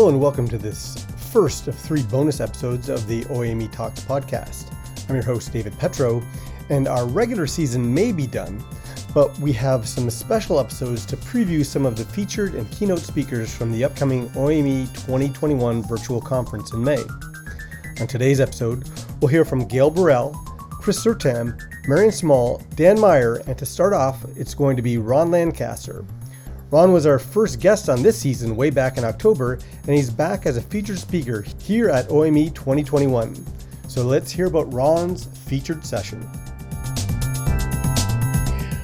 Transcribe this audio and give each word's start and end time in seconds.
Hello 0.00 0.08
and 0.08 0.18
welcome 0.18 0.48
to 0.48 0.56
this 0.56 1.04
first 1.30 1.68
of 1.68 1.74
three 1.74 2.02
bonus 2.04 2.40
episodes 2.40 2.88
of 2.88 3.06
the 3.06 3.22
OAME 3.24 3.70
Talks 3.70 4.00
podcast. 4.00 4.72
I'm 5.06 5.14
your 5.14 5.22
host, 5.22 5.52
David 5.52 5.76
Petro, 5.76 6.22
and 6.70 6.88
our 6.88 7.06
regular 7.06 7.46
season 7.46 7.92
may 7.92 8.10
be 8.10 8.26
done, 8.26 8.64
but 9.12 9.38
we 9.40 9.52
have 9.52 9.86
some 9.86 10.08
special 10.08 10.58
episodes 10.58 11.04
to 11.04 11.18
preview 11.18 11.66
some 11.66 11.84
of 11.84 11.96
the 11.96 12.06
featured 12.06 12.54
and 12.54 12.70
keynote 12.70 13.00
speakers 13.00 13.54
from 13.54 13.72
the 13.72 13.84
upcoming 13.84 14.30
OAME 14.30 14.86
2021 14.94 15.82
virtual 15.82 16.22
conference 16.22 16.72
in 16.72 16.82
May. 16.82 17.04
On 18.00 18.06
today's 18.06 18.40
episode, 18.40 18.88
we'll 19.20 19.28
hear 19.28 19.44
from 19.44 19.68
Gail 19.68 19.90
Burrill, 19.90 20.32
Chris 20.70 21.04
Suurtamm, 21.04 21.60
Marian 21.86 22.10
Small, 22.10 22.62
Dan 22.74 22.98
Meyer, 22.98 23.42
and 23.46 23.58
to 23.58 23.66
start 23.66 23.92
off, 23.92 24.24
it's 24.34 24.54
going 24.54 24.76
to 24.76 24.82
be 24.82 24.96
Ron 24.96 25.30
Lancaster, 25.30 26.06
Ron 26.70 26.92
was 26.92 27.04
our 27.04 27.18
first 27.18 27.58
guest 27.58 27.88
on 27.88 28.00
this 28.00 28.16
season 28.16 28.54
way 28.54 28.70
back 28.70 28.96
in 28.96 29.02
October, 29.02 29.58
and 29.86 29.96
he's 29.96 30.08
back 30.08 30.46
as 30.46 30.56
a 30.56 30.62
featured 30.62 31.00
speaker 31.00 31.44
here 31.58 31.88
at 31.88 32.08
OME 32.08 32.50
2021. 32.50 33.44
So 33.88 34.04
let's 34.04 34.30
hear 34.30 34.46
about 34.46 34.72
Ron's 34.72 35.24
featured 35.48 35.84
session. 35.84 36.20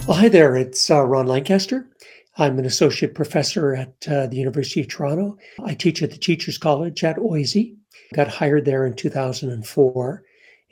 Well, 0.08 0.16
hi 0.16 0.28
there, 0.28 0.56
it's 0.56 0.90
uh, 0.90 1.04
Ron 1.04 1.28
Lancaster. 1.28 1.88
I'm 2.36 2.58
an 2.58 2.64
associate 2.64 3.14
professor 3.14 3.76
at 3.76 4.08
uh, 4.08 4.26
the 4.26 4.36
University 4.36 4.80
of 4.80 4.88
Toronto. 4.88 5.38
I 5.64 5.74
teach 5.74 6.02
at 6.02 6.10
the 6.10 6.18
Teachers 6.18 6.58
College 6.58 7.04
at 7.04 7.18
OISE. 7.18 7.76
Got 8.12 8.26
hired 8.26 8.64
there 8.64 8.84
in 8.84 8.94
2004. 8.94 10.24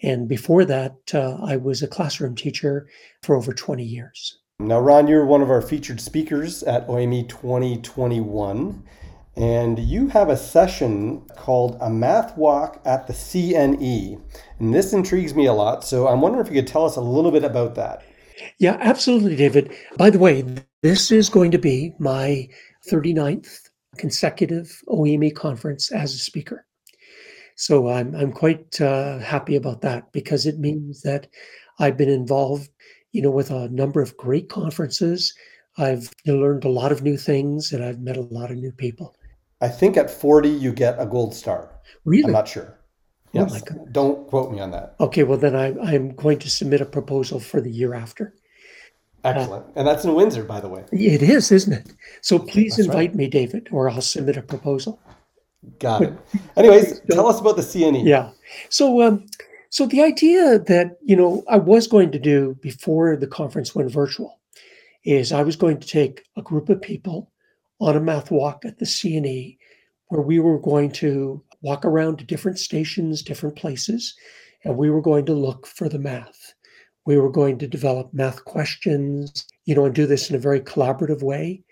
And 0.03 0.29
before 0.29 0.65
that, 0.65 0.97
uh, 1.15 1.37
I 1.45 1.57
was 1.57 1.81
a 1.81 1.89
classroom 1.89 2.35
teacher 2.35 2.89
for 3.23 3.37
over 3.37 3.55
20 3.55 3.85
years. 3.85 4.41
Now, 4.61 4.79
Ron, 4.79 5.09
you're 5.09 5.27
one 5.27 5.43
of 5.43 5.51
our 5.51 5.61
featured 5.61 6.01
speakers 6.01 6.62
at 6.62 6.89
OME 6.89 7.27
2021, 7.27 8.84
and 9.34 9.78
you 9.81 10.06
have 10.06 10.28
a 10.28 10.37
session 10.37 11.23
called 11.37 11.77
A 11.81 11.91
Math 11.91 12.37
Walk 12.37 12.81
at 12.84 13.09
the 13.09 13.12
CNE. 13.12 14.23
And 14.61 14.73
this 14.73 14.93
intrigues 14.93 15.34
me 15.34 15.47
a 15.47 15.53
lot, 15.53 15.83
so 15.83 16.06
I'm 16.06 16.20
wondering 16.20 16.47
if 16.47 16.53
you 16.53 16.62
could 16.62 16.70
tell 16.70 16.84
us 16.84 16.95
a 16.95 17.01
little 17.01 17.33
bit 17.33 17.43
about 17.43 17.75
that. 17.75 18.05
Yeah, 18.59 18.77
absolutely, 18.78 19.34
David. 19.34 19.75
By 19.97 20.09
the 20.09 20.20
way, 20.20 20.45
this 20.83 21.11
is 21.11 21.28
going 21.28 21.50
to 21.50 21.59
be 21.59 21.93
my 21.98 22.48
39th 22.89 23.59
consecutive 23.98 24.81
OME 24.87 25.33
conference 25.33 25.91
as 25.91 26.15
a 26.15 26.19
speaker. 26.19 26.65
So 27.56 27.89
I'm, 27.89 28.15
I'm 28.15 28.33
quite 28.33 28.81
uh, 28.81 29.19
happy 29.19 29.56
about 29.56 29.81
that 29.81 30.12
because 30.12 30.47
it 30.47 30.61
means 30.61 31.03
that 31.03 31.27
I've 31.81 31.97
been 31.97 32.09
involved 32.09 32.69
you 33.15 33.23
know, 33.23 33.31
with 33.31 33.51
a 33.51 33.69
number 33.69 34.03
of 34.03 34.17
great 34.17 34.48
conferences. 34.48 35.33
I've 35.79 36.11
learned 36.27 36.65
a 36.65 36.69
lot 36.69 36.91
of 36.93 37.03
new 37.03 37.17
things 37.17 37.73
and 37.73 37.83
I've 37.83 38.01
met 38.01 38.17
a 38.17 38.23
lot 38.23 38.51
of 38.51 38.56
new 38.59 38.73
people. 38.73 39.15
I 39.61 39.69
think 39.69 39.97
at 39.97 40.11
40 40.11 40.48
you 40.48 40.73
get 40.73 40.97
a 40.98 41.06
gold 41.06 41.34
star. 41.34 41.71
Really? 42.05 42.25
I'm 42.25 42.33
not 42.33 42.48
sure. 42.48 42.77
Oh 43.29 43.31
yes. 43.33 43.62
Oh 43.71 43.87
Don't 43.93 44.27
quote 44.27 44.53
me 44.53 44.61
on 44.61 44.73
that. 44.73 44.97
Okay, 44.98 45.23
well 45.23 45.39
then 45.39 45.55
I, 45.55 45.69
I'm 45.81 46.15
going 46.17 46.41
to 46.41 46.51
submit 46.51 46.81
a 46.81 46.87
proposal 46.87 47.39
for 47.39 47.61
the 47.61 47.71
year 47.71 47.95
after. 47.95 48.34
Excellent. 49.23 49.65
Uh, 49.65 49.73
and 49.77 49.87
that's 49.89 50.05
in 50.05 50.15
Windsor, 50.15 50.45
by 50.45 50.61
the 50.61 50.69
way. 50.69 50.84
It 50.93 51.23
is, 51.23 51.51
isn't 51.53 51.73
it? 51.73 51.95
So 52.21 52.39
please 52.39 52.77
that's 52.77 52.89
invite 52.89 53.11
right. 53.11 53.15
me, 53.15 53.28
David, 53.28 53.69
or 53.71 53.89
I'll 53.89 54.03
submit 54.03 54.37
a 54.37 54.43
proposal. 54.43 55.01
Got 55.78 56.03
it. 56.03 56.12
Anyways, 56.56 57.01
tell 57.11 57.28
us 57.28 57.41
about 57.41 57.56
the 57.56 57.62
CNE. 57.62 58.05
Yeah. 58.05 58.31
So 58.69 59.03
um, 59.03 59.25
so 59.75 59.86
the 59.86 60.05
idea 60.05 60.61
that, 60.61 60.98
you 61.03 61.17
know, 61.17 61.42
I 61.48 61.56
was 61.56 61.89
going 61.89 62.12
to 62.12 62.19
do 62.20 62.56
before 62.62 63.17
the 63.17 63.27
conference 63.27 63.75
went 63.75 63.91
virtual 63.91 64.41
is 65.03 65.33
I 65.33 65.42
was 65.42 65.56
going 65.56 65.81
to 65.81 65.89
take 65.89 66.22
a 66.36 66.42
group 66.42 66.69
of 66.69 66.81
people 66.81 67.33
on 67.81 67.97
a 67.97 68.00
math 68.00 68.31
walk 68.31 68.64
at 68.64 68.78
the 68.78 68.84
CNE 68.84 69.59
where 70.10 70.22
we 70.22 70.38
were 70.38 70.60
going 70.60 70.93
to 70.93 71.43
walk 71.62 71.84
around 71.84 72.19
to 72.19 72.25
different 72.25 72.60
stations, 72.60 73.21
different 73.21 73.56
places, 73.56 74.15
and 74.62 74.76
we 74.76 74.91
were 74.91 75.03
going 75.03 75.26
to 75.26 75.32
look 75.32 75.66
for 75.66 75.88
the 75.88 75.99
math. 75.99 76.54
We 77.04 77.19
were 77.19 77.32
going 77.32 77.59
to 77.59 77.66
develop 77.66 78.15
math 78.15 78.44
questions, 78.44 79.44
you 79.65 79.75
know, 79.75 79.87
and 79.87 79.94
do 79.94 80.06
this 80.06 80.31
in 80.31 80.37
a 80.37 80.38
very 80.38 80.60
collaborative 80.60 81.20
way. 81.20 81.65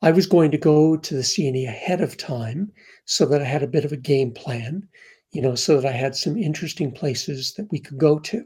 I 0.00 0.10
was 0.10 0.26
going 0.26 0.52
to 0.52 0.58
go 0.58 0.96
to 0.96 1.14
the 1.14 1.20
CNE 1.20 1.68
ahead 1.68 2.00
of 2.00 2.16
time 2.16 2.72
so 3.04 3.26
that 3.26 3.42
I 3.42 3.44
had 3.44 3.62
a 3.62 3.66
bit 3.66 3.84
of 3.84 3.92
a 3.92 3.98
game 3.98 4.32
plan 4.32 4.88
you 5.32 5.42
know, 5.42 5.54
so 5.54 5.80
that 5.80 5.88
I 5.88 5.96
had 5.96 6.14
some 6.14 6.36
interesting 6.36 6.92
places 6.92 7.54
that 7.54 7.70
we 7.70 7.78
could 7.78 7.98
go 7.98 8.18
to. 8.20 8.44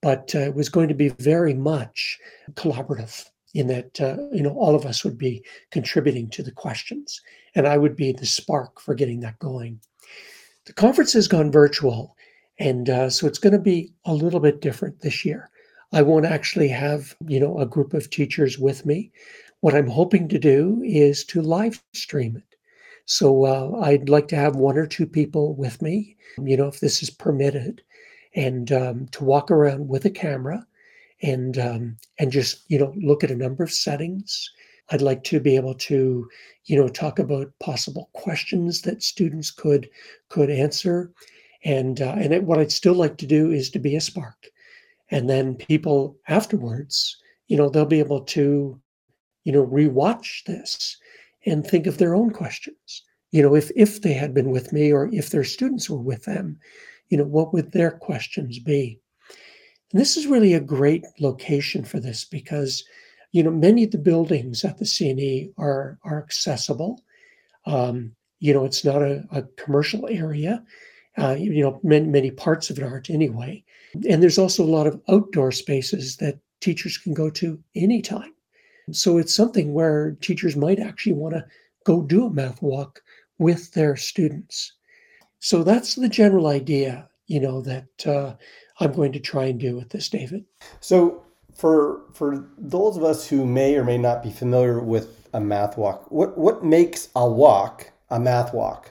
But 0.00 0.34
uh, 0.34 0.40
it 0.40 0.54
was 0.54 0.68
going 0.68 0.88
to 0.88 0.94
be 0.94 1.10
very 1.10 1.54
much 1.54 2.18
collaborative 2.54 3.24
in 3.54 3.66
that, 3.68 4.00
uh, 4.00 4.16
you 4.32 4.42
know, 4.42 4.54
all 4.54 4.74
of 4.74 4.86
us 4.86 5.04
would 5.04 5.18
be 5.18 5.44
contributing 5.70 6.28
to 6.30 6.42
the 6.42 6.52
questions, 6.52 7.20
and 7.54 7.66
I 7.66 7.76
would 7.76 7.96
be 7.96 8.12
the 8.12 8.26
spark 8.26 8.80
for 8.80 8.94
getting 8.94 9.20
that 9.20 9.38
going. 9.38 9.80
The 10.64 10.72
conference 10.72 11.12
has 11.12 11.28
gone 11.28 11.52
virtual, 11.52 12.16
and 12.58 12.88
uh, 12.88 13.10
so 13.10 13.26
it's 13.26 13.38
going 13.38 13.52
to 13.52 13.58
be 13.58 13.92
a 14.04 14.14
little 14.14 14.40
bit 14.40 14.60
different 14.60 15.00
this 15.00 15.24
year. 15.24 15.50
I 15.92 16.02
won't 16.02 16.24
actually 16.24 16.68
have, 16.68 17.14
you 17.26 17.38
know, 17.38 17.58
a 17.58 17.66
group 17.66 17.92
of 17.92 18.08
teachers 18.08 18.58
with 18.58 18.86
me. 18.86 19.12
What 19.60 19.74
I'm 19.74 19.88
hoping 19.88 20.28
to 20.28 20.38
do 20.38 20.82
is 20.84 21.24
to 21.26 21.42
live 21.42 21.82
stream 21.92 22.36
it. 22.36 22.51
So 23.04 23.44
uh, 23.44 23.80
I'd 23.80 24.08
like 24.08 24.28
to 24.28 24.36
have 24.36 24.56
one 24.56 24.78
or 24.78 24.86
two 24.86 25.06
people 25.06 25.54
with 25.54 25.82
me, 25.82 26.16
you 26.38 26.56
know, 26.56 26.68
if 26.68 26.80
this 26.80 27.02
is 27.02 27.10
permitted, 27.10 27.82
and 28.34 28.70
um, 28.72 29.06
to 29.08 29.24
walk 29.24 29.50
around 29.50 29.88
with 29.88 30.04
a 30.04 30.10
camera 30.10 30.66
and 31.22 31.58
um, 31.58 31.96
and 32.18 32.32
just 32.32 32.64
you 32.68 32.78
know 32.78 32.92
look 32.96 33.24
at 33.24 33.30
a 33.30 33.36
number 33.36 33.62
of 33.64 33.72
settings. 33.72 34.50
I'd 34.90 35.00
like 35.00 35.24
to 35.24 35.40
be 35.40 35.56
able 35.56 35.74
to, 35.74 36.28
you 36.64 36.76
know, 36.76 36.88
talk 36.88 37.18
about 37.18 37.52
possible 37.60 38.10
questions 38.12 38.82
that 38.82 39.02
students 39.02 39.50
could 39.50 39.88
could 40.28 40.50
answer, 40.50 41.12
and 41.64 42.00
uh, 42.00 42.14
and 42.18 42.32
it, 42.32 42.44
what 42.44 42.58
I'd 42.58 42.72
still 42.72 42.94
like 42.94 43.16
to 43.18 43.26
do 43.26 43.50
is 43.50 43.70
to 43.70 43.78
be 43.78 43.96
a 43.96 44.00
spark, 44.00 44.48
and 45.10 45.30
then 45.30 45.54
people 45.54 46.16
afterwards, 46.28 47.16
you 47.48 47.56
know, 47.56 47.68
they'll 47.68 47.86
be 47.86 48.00
able 48.00 48.22
to, 48.22 48.80
you 49.44 49.52
know, 49.52 49.66
rewatch 49.66 50.44
this 50.44 50.96
and 51.46 51.66
think 51.66 51.86
of 51.86 51.98
their 51.98 52.14
own 52.14 52.30
questions. 52.30 53.02
You 53.30 53.42
know, 53.42 53.54
if 53.54 53.70
if 53.76 54.02
they 54.02 54.12
had 54.12 54.34
been 54.34 54.50
with 54.50 54.72
me 54.72 54.92
or 54.92 55.08
if 55.12 55.30
their 55.30 55.44
students 55.44 55.88
were 55.88 56.00
with 56.00 56.24
them, 56.24 56.58
you 57.08 57.16
know, 57.16 57.24
what 57.24 57.52
would 57.52 57.72
their 57.72 57.90
questions 57.90 58.58
be? 58.58 58.98
And 59.92 60.00
this 60.00 60.16
is 60.16 60.26
really 60.26 60.54
a 60.54 60.60
great 60.60 61.04
location 61.20 61.84
for 61.84 62.00
this 62.00 62.24
because, 62.24 62.84
you 63.32 63.42
know, 63.42 63.50
many 63.50 63.84
of 63.84 63.90
the 63.90 63.98
buildings 63.98 64.64
at 64.64 64.78
the 64.78 64.84
CNE 64.84 65.52
are 65.58 65.98
are 66.04 66.22
accessible. 66.22 67.02
Um, 67.66 68.14
you 68.40 68.52
know, 68.52 68.64
it's 68.64 68.84
not 68.84 69.02
a, 69.02 69.24
a 69.30 69.42
commercial 69.56 70.08
area. 70.08 70.62
Uh, 71.16 71.36
you 71.38 71.62
know, 71.62 71.78
many, 71.82 72.06
many 72.06 72.30
parts 72.30 72.70
of 72.70 72.78
it 72.78 72.84
aren't 72.84 73.10
anyway. 73.10 73.62
And 74.08 74.22
there's 74.22 74.38
also 74.38 74.64
a 74.64 74.74
lot 74.76 74.86
of 74.86 75.00
outdoor 75.08 75.52
spaces 75.52 76.16
that 76.16 76.38
teachers 76.60 76.96
can 76.96 77.12
go 77.12 77.28
to 77.30 77.62
anytime. 77.74 78.31
So 78.90 79.18
it's 79.18 79.34
something 79.34 79.72
where 79.72 80.16
teachers 80.20 80.56
might 80.56 80.78
actually 80.78 81.12
want 81.12 81.34
to 81.34 81.44
go 81.84 82.02
do 82.02 82.26
a 82.26 82.30
math 82.30 82.60
walk 82.62 83.02
with 83.38 83.72
their 83.72 83.96
students. 83.96 84.72
So 85.40 85.62
that's 85.62 85.94
the 85.94 86.08
general 86.08 86.46
idea, 86.46 87.08
you 87.26 87.40
know, 87.40 87.60
that 87.62 88.06
uh, 88.06 88.34
I'm 88.80 88.92
going 88.92 89.12
to 89.12 89.20
try 89.20 89.44
and 89.44 89.58
do 89.58 89.76
with 89.76 89.90
this, 89.90 90.08
David. 90.08 90.44
So 90.80 91.24
for 91.54 92.02
for 92.12 92.48
those 92.58 92.96
of 92.96 93.04
us 93.04 93.28
who 93.28 93.46
may 93.46 93.76
or 93.76 93.84
may 93.84 93.98
not 93.98 94.22
be 94.22 94.30
familiar 94.30 94.80
with 94.80 95.28
a 95.32 95.40
math 95.40 95.76
walk, 95.76 96.10
what 96.10 96.36
what 96.38 96.64
makes 96.64 97.08
a 97.16 97.28
walk 97.28 97.90
a 98.10 98.20
math 98.20 98.54
walk? 98.54 98.90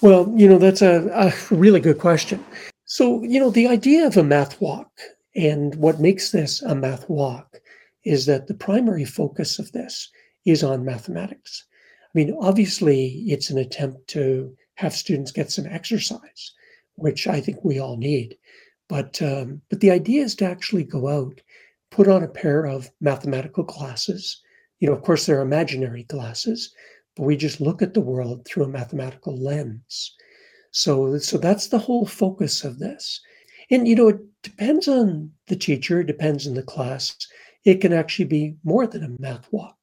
Well, 0.00 0.32
you 0.36 0.48
know, 0.48 0.58
that's 0.58 0.82
a, 0.82 1.08
a 1.08 1.54
really 1.54 1.80
good 1.80 1.98
question. 1.98 2.44
So, 2.84 3.22
you 3.22 3.40
know, 3.40 3.50
the 3.50 3.66
idea 3.66 4.06
of 4.06 4.16
a 4.16 4.22
math 4.22 4.60
walk 4.60 4.90
and 5.34 5.74
what 5.74 6.00
makes 6.00 6.30
this 6.30 6.62
a 6.62 6.74
math 6.74 7.08
walk 7.08 7.60
is 8.04 8.26
that 8.26 8.46
the 8.46 8.54
primary 8.54 9.04
focus 9.04 9.58
of 9.58 9.72
this 9.72 10.10
is 10.44 10.62
on 10.62 10.84
mathematics. 10.84 11.64
I 12.04 12.18
mean, 12.18 12.36
obviously, 12.40 13.24
it's 13.26 13.50
an 13.50 13.58
attempt 13.58 14.08
to 14.08 14.54
have 14.76 14.94
students 14.94 15.32
get 15.32 15.50
some 15.50 15.66
exercise, 15.66 16.52
which 16.94 17.26
I 17.26 17.40
think 17.40 17.64
we 17.64 17.78
all 17.78 17.96
need. 17.96 18.36
But 18.88 19.20
um, 19.20 19.60
but 19.68 19.80
the 19.80 19.90
idea 19.90 20.22
is 20.22 20.34
to 20.36 20.46
actually 20.46 20.84
go 20.84 21.08
out, 21.08 21.40
put 21.90 22.08
on 22.08 22.22
a 22.22 22.28
pair 22.28 22.64
of 22.64 22.90
mathematical 23.00 23.64
glasses. 23.64 24.40
You 24.80 24.88
know, 24.88 24.94
of 24.94 25.02
course, 25.02 25.26
they're 25.26 25.42
imaginary 25.42 26.04
glasses, 26.04 26.72
but 27.16 27.24
we 27.24 27.36
just 27.36 27.60
look 27.60 27.82
at 27.82 27.92
the 27.92 28.00
world 28.00 28.46
through 28.46 28.64
a 28.64 28.68
mathematical 28.68 29.36
lens. 29.36 30.14
So 30.70 31.18
so 31.18 31.36
that's 31.36 31.68
the 31.68 31.78
whole 31.78 32.06
focus 32.06 32.64
of 32.64 32.78
this. 32.78 33.20
And 33.70 33.86
you 33.86 33.94
know, 33.94 34.08
it 34.08 34.20
depends 34.42 34.88
on 34.88 35.32
the 35.48 35.56
teacher, 35.56 36.00
it 36.00 36.06
depends 36.06 36.46
on 36.46 36.54
the 36.54 36.62
class 36.62 37.14
it 37.64 37.80
can 37.80 37.92
actually 37.92 38.26
be 38.26 38.56
more 38.64 38.86
than 38.86 39.04
a 39.04 39.20
math 39.22 39.52
walk. 39.52 39.76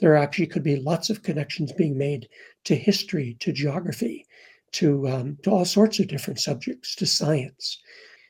There 0.00 0.16
actually 0.16 0.48
could 0.48 0.64
be 0.64 0.76
lots 0.76 1.10
of 1.10 1.22
connections 1.22 1.72
being 1.72 1.96
made 1.96 2.28
to 2.64 2.74
history, 2.74 3.36
to 3.40 3.52
geography, 3.52 4.26
to, 4.72 5.08
um, 5.08 5.38
to 5.42 5.50
all 5.50 5.64
sorts 5.64 6.00
of 6.00 6.08
different 6.08 6.40
subjects, 6.40 6.94
to 6.96 7.06
science. 7.06 7.80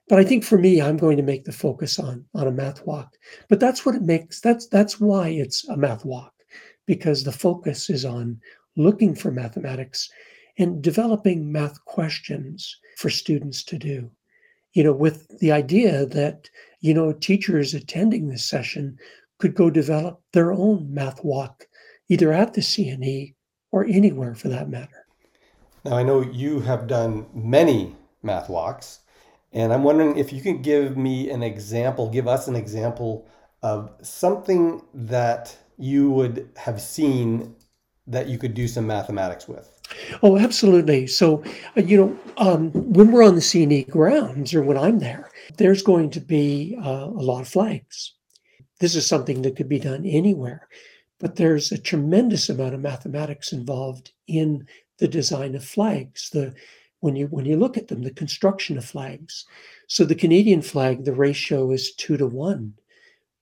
But 0.09 0.19
I 0.19 0.25
think 0.25 0.45
for 0.45 0.59
me, 0.59 0.83
I'm 0.83 0.99
going 0.99 1.17
to 1.17 1.23
make 1.23 1.45
the 1.45 1.53
focus 1.53 1.99
on, 1.99 2.27
on 2.35 2.47
a 2.47 2.53
math 2.53 2.85
walk. 2.87 3.17
But 3.49 3.61
that's 3.61 3.87
what 3.87 3.95
it 3.95 4.03
makes, 4.03 4.41
that's, 4.41 4.67
that's 4.69 5.01
why 5.01 5.29
it's 5.29 5.67
a 5.69 5.77
math 5.77 6.05
walk, 6.05 6.35
because 6.87 7.25
the 7.25 7.33
focus 7.33 7.89
is 7.89 8.05
on 8.05 8.39
looking 8.77 9.15
for 9.15 9.31
mathematics 9.31 10.11
and 10.59 10.83
developing 10.83 11.51
math 11.51 11.83
questions 11.87 12.79
for 12.99 13.09
students 13.09 13.65
to 13.65 13.79
do. 13.79 14.11
You 14.75 14.85
know, 14.85 14.93
with 14.93 15.39
the 15.39 15.53
idea 15.53 16.05
that, 16.07 16.51
you 16.81 16.93
know, 16.93 17.13
teachers 17.13 17.75
attending 17.75 18.29
this 18.29 18.45
session 18.45 18.99
could 19.39 19.55
go 19.55 19.71
develop 19.71 20.21
their 20.33 20.53
own 20.53 20.93
math 20.93 21.25
walk, 21.25 21.67
either 22.09 22.33
at 22.33 22.55
the 22.55 22.61
CNE 22.61 23.35
or 23.73 23.85
anywhere 23.85 24.35
for 24.35 24.49
that 24.49 24.69
matter. 24.69 25.07
Now, 25.85 25.97
I 25.97 26.03
know 26.03 26.23
you 26.23 26.61
have 26.61 26.87
done 26.87 27.27
many 27.35 27.95
math 28.23 28.49
walks, 28.49 29.01
and 29.53 29.73
I'm 29.73 29.85
wondering 29.85 30.17
if 30.17 30.33
you 30.33 30.41
can 30.41 30.63
give 30.63 30.97
me 30.97 31.31
an 31.31 31.43
example, 31.43 32.11
give 32.11 32.27
us 32.27 32.49
an 32.49 32.57
example 32.57 33.29
of 33.63 33.91
something 34.03 34.83
that 34.93 35.57
you 35.79 36.11
would 36.11 36.51
have 36.57 36.81
seen 36.81 37.55
that 38.07 38.29
you 38.29 38.39
could 38.39 38.55
do 38.55 38.69
some 38.69 38.87
mathematics 38.87 39.49
with. 39.49 39.74
Oh, 40.23 40.39
absolutely. 40.39 41.07
So, 41.07 41.43
uh, 41.77 41.83
you 41.83 41.97
know, 41.97 42.19
um, 42.39 42.71
when 42.73 43.13
we're 43.13 43.25
on 43.25 43.35
the 43.35 43.41
CNE 43.41 43.89
grounds 43.89 44.55
or 44.55 44.63
when 44.63 44.79
I'm 44.79 44.99
there, 44.99 45.31
there's 45.57 45.83
going 45.83 46.11
to 46.11 46.21
be 46.21 46.77
uh, 46.83 47.07
a 47.07 47.23
lot 47.23 47.43
of 47.43 47.49
flags. 47.49 48.15
This 48.81 48.97
is 48.97 49.07
something 49.07 49.43
that 49.43 49.57
could 49.57 49.69
be 49.69 49.79
done 49.79 50.05
anywhere, 50.05 50.69
but 51.21 51.37
there's 51.37 51.71
a 51.71 51.79
tremendous 51.79 52.49
amount 52.49 52.75
of 52.75 52.81
mathematics 52.81 53.53
involved 53.53 54.13
in 54.27 54.67
the 54.99 55.09
design 55.09 55.55
of 55.55 55.65
flags. 55.65 56.31
The 56.31 56.55
when 57.01 57.17
you 57.17 57.27
when 57.27 57.45
you 57.45 57.57
look 57.57 57.77
at 57.77 57.89
them, 57.89 58.03
the 58.03 58.11
construction 58.11 58.79
of 58.79 58.85
flags. 58.85 59.45
So 59.89 60.05
the 60.05 60.15
Canadian 60.15 60.63
flag, 60.63 61.05
the 61.05 61.13
ratio 61.13 61.71
is 61.71 61.95
two 61.95 62.17
to 62.17 62.27
one, 62.27 62.75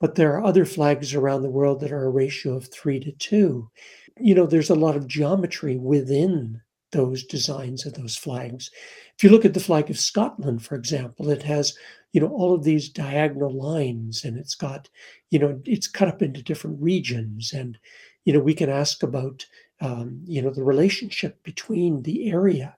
but 0.00 0.16
there 0.16 0.32
are 0.34 0.44
other 0.44 0.64
flags 0.64 1.14
around 1.14 1.42
the 1.42 1.50
world 1.50 1.80
that 1.80 1.92
are 1.92 2.04
a 2.04 2.10
ratio 2.10 2.56
of 2.56 2.66
three 2.66 2.98
to 3.00 3.12
two 3.12 3.70
you 4.18 4.34
know, 4.34 4.46
there's 4.46 4.70
a 4.70 4.74
lot 4.74 4.96
of 4.96 5.06
geometry 5.06 5.76
within 5.76 6.60
those 6.92 7.24
designs 7.24 7.86
of 7.86 7.94
those 7.94 8.16
flags. 8.16 8.70
If 9.16 9.24
you 9.24 9.30
look 9.30 9.44
at 9.44 9.54
the 9.54 9.60
flag 9.60 9.90
of 9.90 9.98
Scotland, 9.98 10.62
for 10.64 10.74
example, 10.74 11.30
it 11.30 11.42
has, 11.42 11.76
you 12.12 12.20
know, 12.20 12.28
all 12.28 12.54
of 12.54 12.64
these 12.64 12.88
diagonal 12.88 13.50
lines 13.50 14.24
and 14.24 14.36
it's 14.36 14.54
got, 14.54 14.88
you 15.30 15.38
know, 15.38 15.60
it's 15.64 15.86
cut 15.86 16.08
up 16.08 16.22
into 16.22 16.42
different 16.42 16.80
regions. 16.80 17.52
And, 17.52 17.78
you 18.24 18.32
know, 18.32 18.40
we 18.40 18.54
can 18.54 18.68
ask 18.68 19.02
about, 19.02 19.44
um, 19.80 20.20
you 20.24 20.42
know, 20.42 20.50
the 20.50 20.64
relationship 20.64 21.42
between 21.42 22.02
the 22.02 22.30
area 22.30 22.76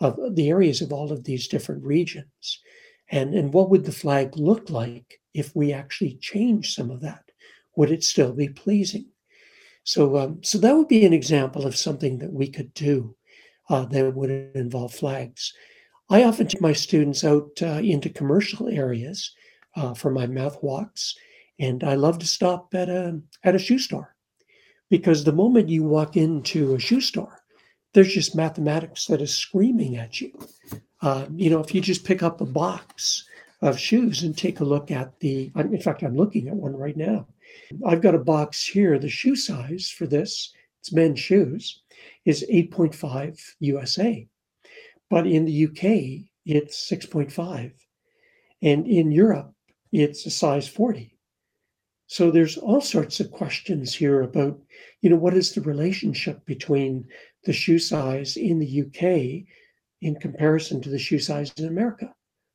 of 0.00 0.18
the 0.34 0.50
areas 0.50 0.82
of 0.82 0.92
all 0.92 1.12
of 1.12 1.24
these 1.24 1.46
different 1.46 1.84
regions. 1.84 2.60
And, 3.10 3.34
and 3.34 3.52
what 3.52 3.70
would 3.70 3.84
the 3.84 3.92
flag 3.92 4.36
look 4.36 4.70
like 4.70 5.20
if 5.34 5.54
we 5.54 5.72
actually 5.72 6.16
change 6.16 6.74
some 6.74 6.90
of 6.90 7.00
that? 7.02 7.22
Would 7.76 7.92
it 7.92 8.02
still 8.02 8.32
be 8.32 8.48
pleasing? 8.48 9.11
So, 9.84 10.16
um, 10.16 10.42
so 10.42 10.58
that 10.58 10.76
would 10.76 10.88
be 10.88 11.04
an 11.04 11.12
example 11.12 11.66
of 11.66 11.76
something 11.76 12.18
that 12.18 12.32
we 12.32 12.48
could 12.48 12.72
do 12.74 13.16
uh, 13.68 13.84
that 13.86 14.14
would 14.14 14.30
involve 14.54 14.94
flags. 14.94 15.52
I 16.10 16.24
often 16.24 16.46
take 16.46 16.60
my 16.60 16.72
students 16.72 17.24
out 17.24 17.50
uh, 17.62 17.80
into 17.82 18.10
commercial 18.10 18.68
areas 18.68 19.34
uh, 19.76 19.94
for 19.94 20.10
my 20.10 20.26
math 20.26 20.62
walks, 20.62 21.14
and 21.58 21.82
I 21.82 21.94
love 21.94 22.18
to 22.18 22.26
stop 22.26 22.74
at 22.74 22.88
a 22.88 23.20
at 23.44 23.54
a 23.54 23.58
shoe 23.58 23.78
store 23.78 24.14
because 24.90 25.24
the 25.24 25.32
moment 25.32 25.68
you 25.68 25.84
walk 25.84 26.16
into 26.16 26.74
a 26.74 26.78
shoe 26.78 27.00
store, 27.00 27.42
there's 27.94 28.12
just 28.12 28.36
mathematics 28.36 29.06
that 29.06 29.22
is 29.22 29.34
screaming 29.34 29.96
at 29.96 30.20
you. 30.20 30.32
Uh, 31.00 31.26
you 31.34 31.50
know, 31.50 31.60
if 31.60 31.74
you 31.74 31.80
just 31.80 32.04
pick 32.04 32.22
up 32.22 32.40
a 32.40 32.46
box 32.46 33.24
of 33.62 33.78
shoes 33.78 34.22
and 34.22 34.36
take 34.36 34.60
a 34.60 34.64
look 34.64 34.90
at 34.90 35.18
the, 35.20 35.50
in 35.56 35.80
fact, 35.80 36.02
I'm 36.02 36.16
looking 36.16 36.48
at 36.48 36.54
one 36.54 36.76
right 36.76 36.96
now 36.96 37.26
I've 37.86 38.00
got 38.02 38.14
a 38.14 38.18
box 38.18 38.66
here. 38.66 38.98
The 38.98 39.08
shoe 39.08 39.36
size 39.36 39.88
for 39.88 40.06
this, 40.06 40.52
it's 40.80 40.92
men's 40.92 41.20
shoes, 41.20 41.82
is 42.24 42.44
8.5 42.50 43.40
USA. 43.60 44.26
But 45.10 45.26
in 45.26 45.44
the 45.44 45.66
UK, 45.66 46.28
it's 46.46 46.90
6.5. 46.90 47.72
And 48.62 48.86
in 48.86 49.10
Europe, 49.10 49.52
it's 49.92 50.26
a 50.26 50.30
size 50.30 50.68
40. 50.68 51.16
So 52.06 52.30
there's 52.30 52.58
all 52.58 52.80
sorts 52.80 53.20
of 53.20 53.30
questions 53.30 53.94
here 53.94 54.22
about, 54.22 54.60
you 55.00 55.10
know, 55.10 55.16
what 55.16 55.34
is 55.34 55.52
the 55.52 55.62
relationship 55.62 56.44
between 56.44 57.06
the 57.44 57.52
shoe 57.52 57.78
size 57.78 58.36
in 58.36 58.58
the 58.58 58.82
UK 58.82 59.46
in 60.02 60.16
comparison 60.20 60.80
to 60.82 60.90
the 60.90 60.98
shoe 60.98 61.18
size 61.18 61.52
in 61.56 61.66
America 61.66 62.14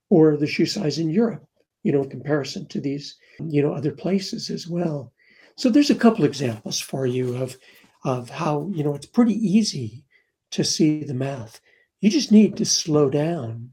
or 0.09 0.37
the 0.37 0.47
shoe 0.47 0.65
size 0.65 0.99
in 0.99 1.09
Europe, 1.09 1.45
you 1.83 1.91
know, 1.91 2.03
in 2.03 2.09
comparison 2.09 2.67
to 2.67 2.81
these 2.81 3.17
you 3.39 3.61
know, 3.61 3.73
other 3.73 3.91
places 3.91 4.49
as 4.49 4.67
well. 4.67 5.13
So 5.55 5.69
there's 5.69 5.89
a 5.89 5.95
couple 5.95 6.25
examples 6.25 6.79
for 6.79 7.05
you 7.05 7.35
of 7.37 7.57
of 8.03 8.29
how, 8.29 8.69
you 8.73 8.83
know, 8.83 8.93
it's 8.93 9.05
pretty 9.05 9.33
easy 9.33 10.05
to 10.51 10.63
see 10.63 11.03
the 11.03 11.13
math. 11.13 11.59
You 11.99 12.09
just 12.09 12.31
need 12.31 12.55
to 12.57 12.65
slow 12.65 13.09
down 13.09 13.71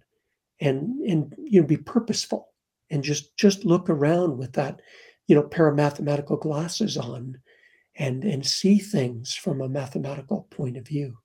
and 0.61 1.01
and 1.03 1.35
you 1.39 1.61
know 1.61 1.67
be 1.67 1.77
purposeful 1.77 2.49
and 2.91 3.03
just 3.03 3.37
just 3.37 3.65
look 3.65 3.91
around 3.91 4.39
with 4.39 4.53
that, 4.55 4.81
you 5.27 5.35
know, 5.35 5.43
pair 5.43 5.69
of 5.69 5.77
mathematical 5.77 6.37
glasses 6.37 6.97
on 6.97 7.39
and 7.97 8.25
and 8.25 8.47
see 8.47 8.79
things 8.79 9.35
from 9.35 9.61
a 9.61 9.69
mathematical 9.69 10.47
point 10.51 10.77
of 10.77 10.87
view. 10.87 11.19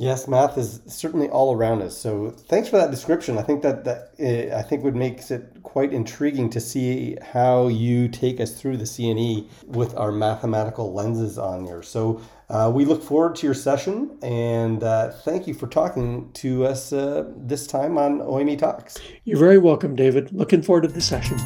Yes, 0.00 0.26
math 0.26 0.56
is 0.56 0.80
certainly 0.86 1.28
all 1.28 1.54
around 1.54 1.82
us. 1.82 1.94
So 1.94 2.30
thanks 2.30 2.70
for 2.70 2.78
that 2.78 2.90
description. 2.90 3.36
I 3.36 3.42
think 3.42 3.60
that 3.60 3.84
that 3.84 4.14
uh, 4.18 4.56
I 4.56 4.62
think 4.62 4.82
would 4.82 4.96
makes 4.96 5.30
it 5.30 5.58
quite 5.62 5.92
intriguing 5.92 6.48
to 6.50 6.58
see 6.58 7.18
how 7.20 7.68
you 7.68 8.08
take 8.08 8.40
us 8.40 8.58
through 8.58 8.78
the 8.78 8.84
CNE 8.84 9.46
with 9.66 9.94
our 9.98 10.10
mathematical 10.10 10.94
lenses 10.94 11.36
on 11.36 11.66
here. 11.66 11.82
So 11.82 12.18
uh, 12.48 12.72
we 12.74 12.86
look 12.86 13.02
forward 13.02 13.36
to 13.36 13.46
your 13.46 13.52
session 13.52 14.16
and 14.22 14.82
uh, 14.82 15.10
thank 15.10 15.46
you 15.46 15.52
for 15.52 15.66
talking 15.66 16.32
to 16.32 16.64
us 16.64 16.94
uh, 16.94 17.30
this 17.36 17.66
time 17.66 17.98
on 17.98 18.22
OME 18.22 18.56
Talks. 18.56 18.96
You're 19.24 19.38
very 19.38 19.58
welcome, 19.58 19.96
David. 19.96 20.32
Looking 20.32 20.62
forward 20.62 20.84
to 20.84 20.88
the 20.88 21.02
session. 21.02 21.36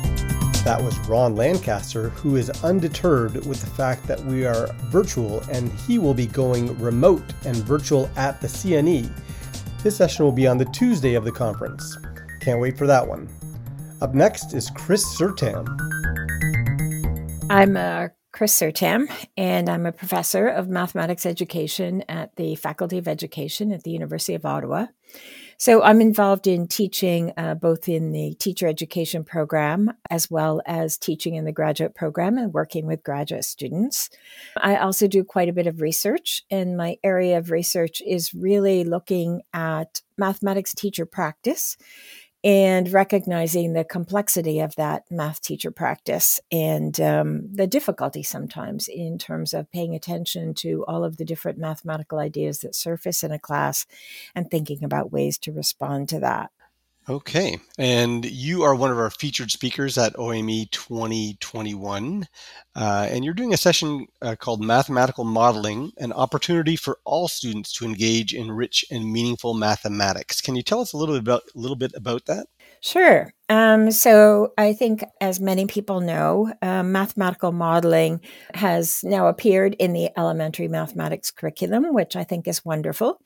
That 0.65 0.83
was 0.83 0.99
Ron 1.01 1.37
Lancaster, 1.37 2.09
who 2.09 2.37
is 2.37 2.49
undeterred 2.63 3.45
with 3.45 3.61
the 3.61 3.67
fact 3.67 4.07
that 4.07 4.19
we 4.25 4.47
are 4.47 4.67
virtual 4.85 5.43
and 5.53 5.71
he 5.81 5.99
will 5.99 6.15
be 6.15 6.27
going 6.27 6.79
remote 6.81 7.23
and 7.45 7.55
virtual 7.57 8.09
at 8.17 8.41
the 8.41 8.47
CNE. 8.47 9.13
His 9.83 9.95
session 9.95 10.25
will 10.25 10.33
be 10.33 10.47
on 10.47 10.57
the 10.57 10.65
Tuesday 10.65 11.17
of 11.17 11.27
the 11.27 11.33
conference. 11.33 11.99
Can't 12.41 12.61
wait 12.61 12.79
for 12.79 12.87
that 12.87 13.07
one. 13.07 13.29
Up 14.01 14.15
next 14.15 14.55
is 14.55 14.71
Chris 14.71 15.05
Suurtamm. 15.05 15.69
I'm 17.51 17.77
uh, 17.77 18.09
Chris 18.33 18.59
Suurtamm, 18.59 19.07
and 19.37 19.69
I'm 19.69 19.85
a 19.85 19.93
professor 19.93 20.49
of 20.49 20.69
mathematics 20.69 21.27
education 21.27 22.03
at 22.09 22.37
the 22.37 22.55
Faculty 22.55 22.97
of 22.97 23.07
Education 23.07 23.71
at 23.71 23.83
the 23.83 23.91
University 23.91 24.35
of 24.35 24.47
Ottawa. 24.47 24.87
So 25.59 25.83
I'm 25.83 26.01
involved 26.01 26.47
in 26.47 26.67
teaching 26.67 27.33
uh, 27.37 27.55
both 27.55 27.89
in 27.89 28.13
the 28.13 28.35
teacher 28.35 28.67
education 28.67 29.25
program 29.25 29.91
as 30.11 30.31
well 30.31 30.61
as 30.67 30.99
teaching 30.99 31.35
in 31.35 31.45
the 31.45 31.53
graduate 31.53 31.95
program 31.95 32.39
and 32.39 32.53
working 32.53 32.87
with 32.87 33.05
graduate 33.05 33.45
students. 33.45 34.11
I 34.57 34.77
also 34.77 35.07
do 35.07 35.25
quite 35.25 35.49
a 35.49 35.53
bit 35.53 35.67
of 35.67 35.81
research, 35.81 36.43
and 36.51 36.77
my 36.77 36.97
area 37.03 37.39
of 37.39 37.51
research 37.51 38.03
is 38.07 38.35
really 38.35 38.85
looking 38.85 39.43
at 39.53 40.03
mathematics 40.17 40.75
teacher 40.75 41.07
practice 41.07 41.77
and 42.45 42.93
recognizing 42.93 43.73
the 43.73 43.85
complexity 43.85 44.61
of 44.61 44.77
that 44.77 45.05
math 45.11 45.41
teacher 45.41 45.71
practice 45.71 46.39
and 46.53 47.01
um, 47.01 47.49
the 47.51 47.67
difficulty 47.67 48.23
sometimes 48.23 48.87
in 48.87 49.17
terms 49.17 49.55
of 49.55 49.71
paying 49.73 49.95
attention 49.95 50.53
to 50.53 50.85
all 50.87 51.05
of 51.05 51.17
the 51.17 51.25
different 51.25 51.59
mathematical 51.59 52.19
ideas 52.19 52.59
that 52.59 52.75
surface 52.75 53.25
in 53.25 53.33
a 53.33 53.39
class 53.39 53.87
and 54.35 54.51
thinking 54.51 54.85
about 54.85 55.11
ways 55.11 55.39
to 55.39 55.53
respond 55.53 56.07
to 56.11 56.21
that. 56.21 56.51
Okay. 57.07 57.59
And 57.79 58.25
you 58.25 58.63
are 58.63 58.75
one 58.75 58.91
of 58.91 58.99
our 58.99 59.11
featured 59.11 59.51
speakers 59.51 59.99
at 59.99 60.19
OME 60.19 60.67
2021. 60.71 62.27
Uh, 62.75 63.09
and 63.11 63.25
you're 63.25 63.35
doing 63.35 63.53
a 63.53 63.59
session 63.59 64.07
uh, 64.23 64.37
called 64.37 64.65
Mathematical 64.65 65.25
Modeling 65.25 65.93
An 65.99 66.13
Opportunity 66.15 66.77
for 66.77 66.99
All 67.05 67.29
Students 67.29 67.75
to 67.75 67.85
Engage 67.85 68.33
in 68.33 68.51
Rich 68.51 68.87
and 68.91 69.13
Meaningful 69.13 69.53
Mathematics. 69.53 70.41
Can 70.41 70.57
you 70.57 70.63
tell 70.63 70.81
us 70.81 70.95
a 70.95 70.97
little 70.97 71.15
bit 71.15 71.23
about, 71.23 71.43
little 71.55 71.77
bit 71.77 71.93
about 71.95 72.25
that? 72.25 72.47
Sure. 72.81 73.33
Um, 73.49 73.91
so 73.91 74.53
I 74.59 74.73
think, 74.73 75.05
as 75.21 75.41
many 75.41 75.67
people 75.67 76.01
know, 76.01 76.53
uh, 76.61 76.83
mathematical 76.83 77.53
modeling 77.53 78.21
has 78.55 79.03
now 79.03 79.29
appeared 79.29 79.75
in 79.79 79.93
the 79.93 80.11
elementary 80.19 80.69
mathematics 80.69 81.31
curriculum, 81.31 81.95
which 81.95 82.17
I 82.17 82.25
think 82.25 82.47
is 82.49 82.65
wonderful. 82.65 83.21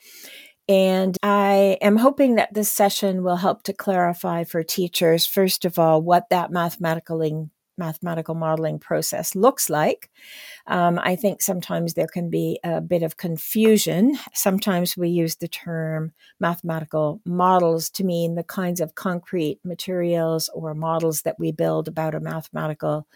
And 0.69 1.17
I 1.23 1.79
am 1.81 1.97
hoping 1.97 2.35
that 2.35 2.53
this 2.53 2.71
session 2.71 3.23
will 3.23 3.37
help 3.37 3.63
to 3.65 3.73
clarify 3.73 4.45
for 4.45 4.63
teachers, 4.63 5.25
first 5.25 5.65
of 5.65 5.79
all, 5.79 6.03
what 6.03 6.29
that 6.31 6.51
mathematical 6.51 7.49
mathematical 7.79 8.35
modeling 8.35 8.79
process 8.79 9.35
looks 9.35 9.71
like. 9.71 10.11
Um, 10.69 11.01
I 11.03 11.17
think 11.17 11.41
sometimes 11.41 11.95
there 11.95 12.07
can 12.07 12.29
be 12.29 12.61
a 12.63 12.83
bit 12.83 13.03
of 13.03 13.17
confusion. 13.17 14.19
Sometimes 14.35 14.97
we 14.97 15.09
use 15.09 15.37
the 15.37 15.49
term 15.49 16.13
mathematical 16.41 17.23
models 17.25 17.89
to 17.91 18.05
mean 18.05 18.35
the 18.35 18.45
kinds 18.45 18.81
of 18.81 18.95
concrete 18.95 19.61
materials 19.65 20.51
or 20.53 20.75
models 20.75 21.23
that 21.23 21.39
we 21.39 21.53
build 21.53 21.89
about 21.89 22.15
a 22.15 22.21
mathematical 22.21 23.07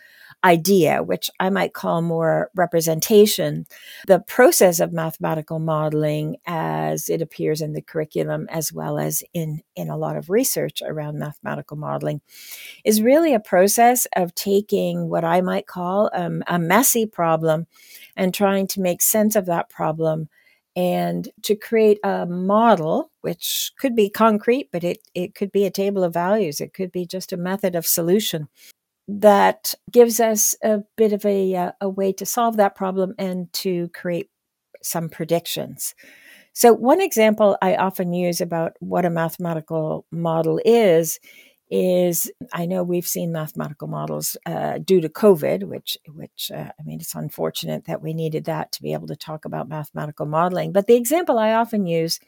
idea, 0.44 1.02
which 1.02 1.30
I 1.38 1.50
might 1.50 1.74
call 1.74 2.00
more 2.00 2.50
representation. 2.56 3.66
The 4.06 4.20
process 4.20 4.80
of 4.80 4.92
mathematical 4.92 5.58
modeling, 5.58 6.38
as 6.46 7.10
it 7.10 7.20
appears 7.20 7.60
in 7.60 7.74
the 7.74 7.82
curriculum 7.82 8.46
as 8.50 8.72
well 8.72 8.98
as 8.98 9.22
in, 9.34 9.60
in 9.76 9.90
a 9.90 9.96
lot 9.98 10.16
of 10.16 10.30
research 10.30 10.80
around 10.84 11.18
mathematical 11.18 11.76
modeling, 11.76 12.22
is 12.82 13.02
really 13.02 13.34
a 13.34 13.40
process 13.40 14.06
of 14.16 14.34
taking 14.34 15.10
what 15.10 15.24
I 15.24 15.42
might 15.42 15.66
call 15.66 16.10
um, 16.14 16.42
a 16.46 16.58
messy 16.58 17.04
problem 17.04 17.41
and 18.16 18.32
trying 18.32 18.66
to 18.68 18.80
make 18.80 19.02
sense 19.02 19.36
of 19.36 19.46
that 19.46 19.68
problem 19.68 20.28
and 20.74 21.28
to 21.42 21.54
create 21.54 21.98
a 22.02 22.24
model, 22.26 23.10
which 23.20 23.72
could 23.78 23.94
be 23.94 24.08
concrete, 24.08 24.70
but 24.72 24.84
it, 24.84 24.98
it 25.14 25.34
could 25.34 25.52
be 25.52 25.66
a 25.66 25.70
table 25.70 26.02
of 26.02 26.14
values. 26.14 26.60
It 26.60 26.72
could 26.72 26.92
be 26.92 27.06
just 27.06 27.32
a 27.32 27.36
method 27.36 27.74
of 27.74 27.86
solution 27.86 28.48
that 29.08 29.74
gives 29.90 30.20
us 30.20 30.54
a 30.62 30.82
bit 30.96 31.12
of 31.12 31.24
a, 31.26 31.54
uh, 31.54 31.72
a 31.80 31.88
way 31.88 32.12
to 32.14 32.24
solve 32.24 32.56
that 32.56 32.74
problem 32.74 33.14
and 33.18 33.52
to 33.52 33.88
create 33.88 34.30
some 34.82 35.08
predictions. 35.08 35.94
So, 36.54 36.72
one 36.72 37.00
example 37.00 37.56
I 37.62 37.76
often 37.76 38.12
use 38.12 38.40
about 38.40 38.76
what 38.80 39.04
a 39.04 39.10
mathematical 39.10 40.06
model 40.10 40.60
is 40.64 41.18
is 41.74 42.30
I 42.52 42.66
know 42.66 42.82
we've 42.82 43.06
seen 43.06 43.32
mathematical 43.32 43.88
models 43.88 44.36
uh, 44.44 44.76
due 44.76 45.00
to 45.00 45.08
COVID, 45.08 45.64
which 45.64 45.96
which 46.06 46.50
uh, 46.54 46.70
I 46.78 46.82
mean 46.84 47.00
it's 47.00 47.14
unfortunate 47.14 47.86
that 47.86 48.02
we 48.02 48.12
needed 48.12 48.44
that 48.44 48.72
to 48.72 48.82
be 48.82 48.92
able 48.92 49.06
to 49.06 49.16
talk 49.16 49.46
about 49.46 49.70
mathematical 49.70 50.26
modeling. 50.26 50.72
But 50.72 50.86
the 50.86 50.96
example 50.96 51.38
I 51.38 51.54
often 51.54 51.86
use 51.86 52.20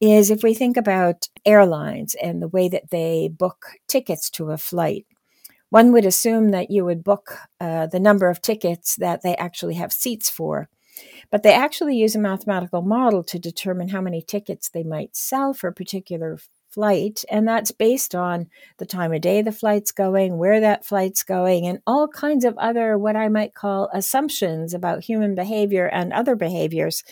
is 0.00 0.30
if 0.30 0.42
we 0.42 0.54
think 0.54 0.76
about 0.76 1.28
airlines 1.46 2.16
and 2.20 2.42
the 2.42 2.48
way 2.48 2.68
that 2.68 2.90
they 2.90 3.28
book 3.28 3.66
tickets 3.86 4.28
to 4.30 4.50
a 4.50 4.58
flight 4.58 5.06
one 5.70 5.92
would 5.92 6.06
assume 6.06 6.48
that 6.48 6.70
you 6.70 6.84
would 6.84 7.04
book 7.04 7.36
uh, 7.60 7.86
the 7.86 8.00
number 8.00 8.28
of 8.30 8.40
tickets 8.40 8.96
that 8.96 9.22
they 9.22 9.36
actually 9.36 9.74
have 9.74 9.92
seats 9.92 10.30
for. 10.30 10.68
But 11.30 11.42
they 11.42 11.52
actually 11.52 11.96
use 11.96 12.16
a 12.16 12.20
mathematical 12.20 12.82
model 12.82 13.22
to 13.24 13.38
determine 13.38 13.88
how 13.88 14.00
many 14.00 14.22
tickets 14.22 14.68
they 14.68 14.82
might 14.82 15.14
sell 15.14 15.52
for 15.52 15.68
a 15.68 15.74
particular 15.74 16.38
flight. 16.78 17.24
And 17.28 17.48
that's 17.48 17.72
based 17.72 18.14
on 18.14 18.46
the 18.76 18.86
time 18.86 19.12
of 19.12 19.20
day 19.20 19.42
the 19.42 19.50
flight's 19.50 19.90
going, 19.90 20.38
where 20.38 20.60
that 20.60 20.84
flight's 20.84 21.24
going, 21.24 21.66
and 21.66 21.80
all 21.88 22.06
kinds 22.06 22.44
of 22.44 22.56
other, 22.56 22.96
what 22.96 23.16
I 23.16 23.28
might 23.28 23.52
call 23.52 23.90
assumptions 23.92 24.74
about 24.74 25.02
human 25.02 25.34
behavior 25.34 25.88
and 25.88 26.12
other 26.12 26.36
behaviors 26.36 27.02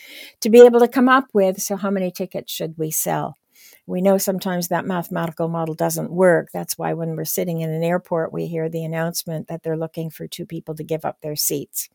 to 0.43 0.51
be 0.51 0.61
able 0.61 0.79
to 0.79 0.87
come 0.87 1.09
up 1.09 1.27
with 1.33 1.61
so, 1.61 1.75
how 1.75 1.91
many 1.91 2.13
tickets 2.13 2.53
should 2.53 2.79
we 2.79 2.93
sell? 2.93 3.35
we 3.89 4.01
know 4.01 4.19
sometimes 4.19 4.69
that 4.69 4.87
mathematical 4.87 5.49
model 5.49 5.75
doesn't 5.75 6.11
work. 6.11 6.49
That's 6.53 6.77
why 6.77 6.93
when 6.93 7.17
we're 7.17 7.25
sitting 7.25 7.61
in 7.61 7.71
an 7.71 7.85
airport, 7.85 8.33
we 8.33 8.47
hear 8.47 8.69
the 8.69 8.85
announcement 8.85 9.49
that 9.49 9.63
they're 9.63 9.77
looking 9.77 10.11
for 10.11 10.27
two 10.27 10.47
people 10.47 10.75
to 10.75 10.85
give 10.85 11.05
up 11.05 11.21
their 11.21 11.37
seats. 11.37 11.89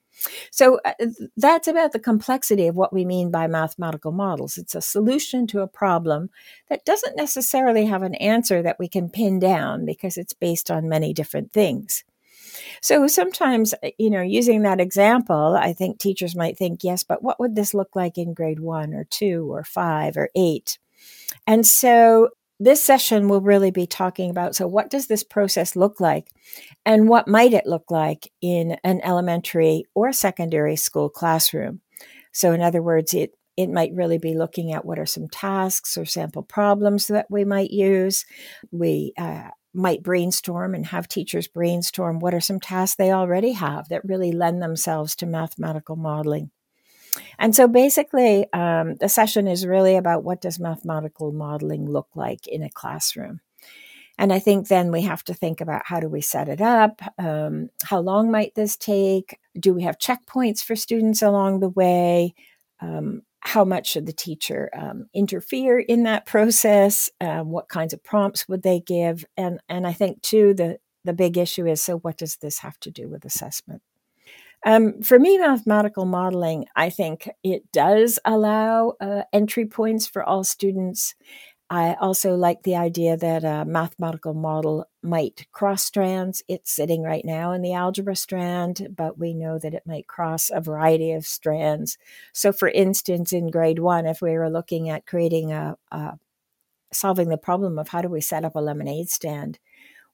So 0.51 0.79
uh, 0.85 0.93
that's 1.37 1.67
about 1.67 1.91
the 1.91 1.99
complexity 1.99 2.67
of 2.67 2.75
what 2.75 2.93
we 2.93 3.05
mean 3.05 3.31
by 3.31 3.47
mathematical 3.47 4.11
models. 4.11 4.57
It's 4.57 4.75
a 4.75 4.81
solution 4.81 5.47
to 5.47 5.61
a 5.61 5.67
problem 5.67 6.29
that 6.69 6.85
doesn't 6.85 7.15
necessarily 7.15 7.85
have 7.85 8.03
an 8.03 8.15
answer 8.15 8.61
that 8.61 8.79
we 8.79 8.87
can 8.87 9.09
pin 9.09 9.39
down 9.39 9.85
because 9.85 10.17
it's 10.17 10.33
based 10.33 10.69
on 10.69 10.89
many 10.89 11.13
different 11.13 11.51
things. 11.51 12.03
So 12.81 13.07
sometimes, 13.07 13.73
uh, 13.83 13.89
you 13.97 14.09
know, 14.09 14.21
using 14.21 14.63
that 14.63 14.81
example, 14.81 15.57
I 15.59 15.73
think 15.73 15.99
teachers 15.99 16.35
might 16.35 16.57
think, 16.57 16.83
yes, 16.83 17.03
but 17.03 17.23
what 17.23 17.39
would 17.39 17.55
this 17.55 17.73
look 17.73 17.95
like 17.95 18.17
in 18.17 18.33
grade 18.33 18.59
one 18.59 18.93
or 18.93 19.05
two 19.05 19.51
or 19.51 19.63
five 19.63 20.17
or 20.17 20.29
eight? 20.35 20.77
And 21.47 21.65
so 21.65 22.29
this 22.63 22.83
session 22.83 23.27
will 23.27 23.41
really 23.41 23.71
be 23.71 23.87
talking 23.87 24.29
about 24.29 24.55
so 24.55 24.67
what 24.67 24.91
does 24.91 25.07
this 25.07 25.23
process 25.23 25.75
look 25.75 25.99
like? 25.99 26.27
And 26.85 27.09
what 27.09 27.27
might 27.27 27.53
it 27.53 27.65
look 27.65 27.89
like 27.89 28.31
in 28.39 28.77
an 28.83 29.01
elementary 29.03 29.85
or 29.95 30.13
secondary 30.13 30.75
school 30.75 31.09
classroom? 31.09 31.81
So 32.31 32.53
in 32.53 32.61
other 32.61 32.83
words 32.83 33.15
it 33.15 33.31
it 33.57 33.69
might 33.69 33.91
really 33.93 34.19
be 34.19 34.37
looking 34.37 34.71
at 34.73 34.85
what 34.85 34.99
are 34.99 35.07
some 35.07 35.27
tasks 35.27 35.97
or 35.97 36.05
sample 36.05 36.43
problems 36.43 37.07
that 37.07 37.25
we 37.29 37.43
might 37.43 37.71
use. 37.71 38.25
We 38.71 39.13
uh, 39.17 39.49
might 39.73 40.03
brainstorm 40.03 40.75
and 40.75 40.85
have 40.85 41.07
teachers 41.07 41.47
brainstorm 41.47 42.19
what 42.19 42.33
are 42.33 42.39
some 42.41 42.59
tasks 42.59 42.95
they 42.95 43.11
already 43.11 43.53
have 43.53 43.89
that 43.89 44.05
really 44.05 44.31
lend 44.31 44.61
themselves 44.61 45.15
to 45.15 45.25
mathematical 45.25 45.95
modeling 45.95 46.51
and 47.37 47.55
so 47.55 47.67
basically, 47.67 48.51
um, 48.53 48.95
the 48.95 49.09
session 49.09 49.47
is 49.47 49.65
really 49.65 49.95
about 49.95 50.23
what 50.23 50.41
does 50.41 50.59
mathematical 50.59 51.31
modeling 51.31 51.89
look 51.89 52.07
like 52.15 52.47
in 52.47 52.63
a 52.63 52.69
classroom. 52.69 53.41
And 54.17 54.31
I 54.31 54.39
think 54.39 54.67
then 54.67 54.91
we 54.91 55.01
have 55.01 55.23
to 55.25 55.33
think 55.33 55.61
about 55.61 55.83
how 55.85 55.99
do 55.99 56.07
we 56.07 56.21
set 56.21 56.47
it 56.47 56.61
up? 56.61 57.01
Um, 57.17 57.69
how 57.83 57.99
long 57.99 58.29
might 58.29 58.55
this 58.55 58.77
take? 58.77 59.39
Do 59.59 59.73
we 59.73 59.83
have 59.83 59.97
checkpoints 59.97 60.63
for 60.63 60.75
students 60.75 61.21
along 61.21 61.59
the 61.59 61.69
way? 61.69 62.35
Um, 62.81 63.23
how 63.39 63.65
much 63.65 63.87
should 63.89 64.05
the 64.05 64.13
teacher 64.13 64.69
um, 64.77 65.07
interfere 65.13 65.79
in 65.79 66.03
that 66.03 66.25
process? 66.25 67.09
Uh, 67.19 67.41
what 67.41 67.69
kinds 67.69 67.93
of 67.93 68.03
prompts 68.03 68.47
would 68.47 68.61
they 68.61 68.79
give? 68.79 69.25
And 69.35 69.59
and 69.67 69.87
I 69.87 69.93
think 69.93 70.21
too 70.21 70.53
the 70.53 70.77
the 71.03 71.13
big 71.13 71.37
issue 71.37 71.65
is 71.65 71.81
so 71.81 71.97
what 71.97 72.17
does 72.17 72.35
this 72.37 72.59
have 72.59 72.79
to 72.81 72.91
do 72.91 73.09
with 73.09 73.25
assessment? 73.25 73.81
Um, 74.65 75.01
for 75.01 75.17
me, 75.17 75.37
mathematical 75.37 76.05
modeling, 76.05 76.65
I 76.75 76.89
think 76.89 77.29
it 77.43 77.71
does 77.71 78.19
allow 78.25 78.93
uh, 79.01 79.23
entry 79.33 79.65
points 79.65 80.05
for 80.07 80.23
all 80.23 80.43
students. 80.43 81.15
I 81.69 81.95
also 82.01 82.35
like 82.35 82.63
the 82.63 82.75
idea 82.75 83.17
that 83.17 83.43
a 83.45 83.65
mathematical 83.65 84.33
model 84.33 84.87
might 85.01 85.47
cross 85.53 85.83
strands. 85.83 86.43
It's 86.47 86.71
sitting 86.71 87.01
right 87.01 87.25
now 87.25 87.53
in 87.53 87.61
the 87.61 87.73
algebra 87.73 88.15
strand, 88.15 88.89
but 88.95 89.17
we 89.17 89.33
know 89.33 89.57
that 89.57 89.73
it 89.73 89.87
might 89.87 90.07
cross 90.07 90.51
a 90.53 90.61
variety 90.61 91.13
of 91.13 91.25
strands. 91.25 91.97
So, 92.33 92.51
for 92.51 92.69
instance, 92.69 93.33
in 93.33 93.49
grade 93.49 93.79
one, 93.79 94.05
if 94.05 94.21
we 94.21 94.33
were 94.33 94.49
looking 94.49 94.89
at 94.89 95.07
creating 95.07 95.53
a, 95.53 95.77
a 95.91 96.19
solving 96.93 97.29
the 97.29 97.37
problem 97.37 97.79
of 97.79 97.89
how 97.89 98.01
do 98.01 98.09
we 98.09 98.21
set 98.21 98.45
up 98.45 98.55
a 98.55 98.59
lemonade 98.59 99.09
stand, 99.09 99.59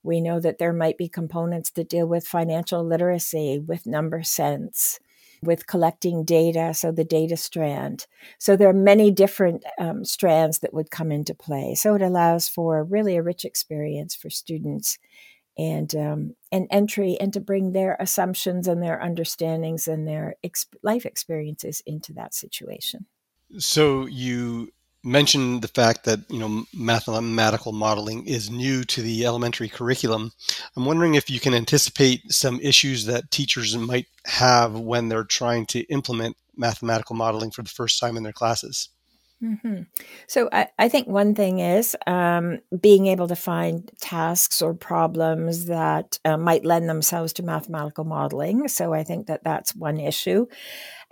we 0.03 0.21
know 0.21 0.39
that 0.39 0.57
there 0.57 0.73
might 0.73 0.97
be 0.97 1.09
components 1.09 1.69
that 1.71 1.89
deal 1.89 2.07
with 2.07 2.27
financial 2.27 2.83
literacy, 2.83 3.59
with 3.59 3.85
number 3.85 4.23
sense, 4.23 4.99
with 5.41 5.67
collecting 5.67 6.23
data, 6.23 6.73
so 6.73 6.91
the 6.91 7.03
data 7.03 7.37
strand. 7.37 8.07
So 8.39 8.55
there 8.55 8.69
are 8.69 8.73
many 8.73 9.11
different 9.11 9.63
um, 9.79 10.03
strands 10.03 10.59
that 10.59 10.73
would 10.73 10.91
come 10.91 11.11
into 11.11 11.35
play. 11.35 11.75
So 11.75 11.95
it 11.95 12.01
allows 12.01 12.47
for 12.47 12.83
really 12.83 13.17
a 13.17 13.23
rich 13.23 13.45
experience 13.45 14.15
for 14.15 14.29
students 14.29 14.97
and 15.57 15.95
um, 15.95 16.35
an 16.51 16.67
entry 16.69 17.17
and 17.19 17.33
to 17.33 17.39
bring 17.39 17.71
their 17.71 17.97
assumptions 17.99 18.67
and 18.67 18.81
their 18.81 19.01
understandings 19.01 19.87
and 19.87 20.07
their 20.07 20.35
ex- 20.43 20.67
life 20.83 21.05
experiences 21.05 21.81
into 21.85 22.13
that 22.13 22.33
situation. 22.33 23.05
So 23.57 24.05
you 24.05 24.71
mentioned 25.03 25.61
the 25.61 25.67
fact 25.67 26.03
that 26.05 26.19
you 26.29 26.39
know 26.39 26.65
mathematical 26.73 27.71
modeling 27.71 28.25
is 28.25 28.49
new 28.49 28.83
to 28.85 29.01
the 29.01 29.25
elementary 29.25 29.69
curriculum. 29.69 30.31
I'm 30.75 30.85
wondering 30.85 31.15
if 31.15 31.29
you 31.29 31.39
can 31.39 31.53
anticipate 31.53 32.31
some 32.31 32.59
issues 32.61 33.05
that 33.05 33.31
teachers 33.31 33.75
might 33.77 34.07
have 34.25 34.79
when 34.79 35.09
they're 35.09 35.23
trying 35.23 35.65
to 35.67 35.79
implement 35.85 36.35
mathematical 36.55 37.15
modeling 37.15 37.51
for 37.51 37.61
the 37.61 37.69
first 37.69 37.99
time 37.99 38.17
in 38.17 38.23
their 38.23 38.33
classes. 38.33 38.89
Mm-hmm. 39.43 39.83
So 40.25 40.49
I, 40.51 40.67
I, 40.79 40.89
think 40.89 41.07
one 41.07 41.35
thing 41.35 41.59
is 41.59 41.95
um, 42.07 42.57
being 42.79 43.05
able 43.05 43.27
to 43.27 43.35
find 43.35 43.89
tasks 43.99 44.63
or 44.63 44.73
problems 44.73 45.65
that 45.65 46.17
uh, 46.25 46.37
might 46.37 46.65
lend 46.65 46.89
themselves 46.89 47.33
to 47.33 47.43
mathematical 47.43 48.03
modeling. 48.03 48.67
So 48.67 48.93
I 48.93 49.03
think 49.03 49.27
that 49.27 49.43
that's 49.43 49.75
one 49.75 49.99
issue. 49.99 50.47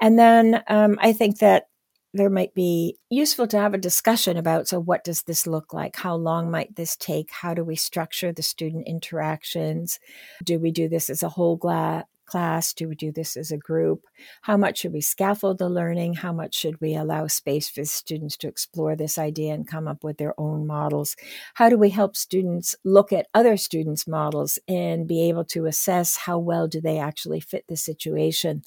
And 0.01 0.17
then 0.17 0.63
um, 0.67 0.97
I 1.01 1.13
think 1.13 1.37
that 1.37 1.67
there 2.15 2.29
might 2.29 2.55
be 2.55 2.97
useful 3.09 3.45
to 3.45 3.59
have 3.59 3.73
a 3.73 3.77
discussion 3.77 4.37
about 4.37 4.69
so 4.69 4.79
what 4.79 5.03
does 5.03 5.23
this 5.23 5.45
look 5.45 5.73
like? 5.73 5.97
How 5.97 6.15
long 6.15 6.49
might 6.49 6.77
this 6.77 6.95
take? 6.95 7.29
How 7.29 7.53
do 7.53 7.61
we 7.63 7.75
structure 7.75 8.31
the 8.31 8.41
student 8.41 8.87
interactions? 8.87 9.99
Do 10.41 10.57
we 10.57 10.71
do 10.71 10.87
this 10.87 11.09
as 11.09 11.23
a 11.23 11.29
whole 11.29 11.57
gla- 11.57 12.05
class? 12.25 12.73
Do 12.73 12.87
we 12.87 12.95
do 12.95 13.11
this 13.11 13.35
as 13.35 13.51
a 13.51 13.57
group? 13.57 14.05
How 14.43 14.55
much 14.55 14.79
should 14.79 14.93
we 14.93 15.01
scaffold 15.01 15.57
the 15.57 15.67
learning? 15.67 16.13
How 16.13 16.31
much 16.31 16.55
should 16.55 16.79
we 16.79 16.95
allow 16.95 17.27
space 17.27 17.69
for 17.69 17.83
students 17.83 18.37
to 18.37 18.47
explore 18.47 18.95
this 18.95 19.17
idea 19.17 19.53
and 19.53 19.67
come 19.67 19.85
up 19.85 20.01
with 20.01 20.17
their 20.17 20.33
own 20.39 20.65
models? 20.65 21.17
How 21.55 21.67
do 21.67 21.77
we 21.77 21.89
help 21.89 22.15
students 22.15 22.77
look 22.85 23.11
at 23.11 23.27
other 23.33 23.57
students 23.57 24.07
models 24.07 24.57
and 24.69 25.05
be 25.05 25.27
able 25.27 25.43
to 25.45 25.65
assess 25.65 26.15
how 26.15 26.39
well 26.39 26.67
do 26.67 26.79
they 26.79 26.97
actually 26.97 27.41
fit 27.41 27.65
the 27.67 27.75
situation 27.75 28.63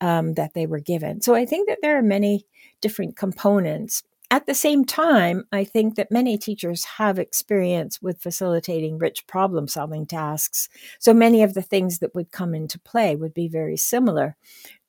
um, 0.00 0.34
that 0.34 0.54
they 0.54 0.66
were 0.66 0.80
given? 0.80 1.20
So 1.20 1.34
i 1.34 1.44
think 1.44 1.68
that 1.68 1.78
there 1.82 1.98
are 1.98 2.02
many 2.02 2.46
different 2.82 3.16
components. 3.16 4.02
At 4.30 4.46
the 4.46 4.54
same 4.54 4.86
time, 4.86 5.44
I 5.52 5.62
think 5.62 5.96
that 5.96 6.10
many 6.10 6.38
teachers 6.38 6.84
have 6.84 7.18
experience 7.18 8.00
with 8.00 8.22
facilitating 8.22 8.96
rich 8.98 9.26
problem 9.26 9.68
solving 9.68 10.06
tasks. 10.06 10.70
So 10.98 11.12
many 11.12 11.42
of 11.42 11.52
the 11.52 11.60
things 11.60 11.98
that 11.98 12.14
would 12.14 12.30
come 12.32 12.54
into 12.54 12.78
play 12.78 13.14
would 13.14 13.34
be 13.34 13.46
very 13.46 13.76
similar 13.76 14.36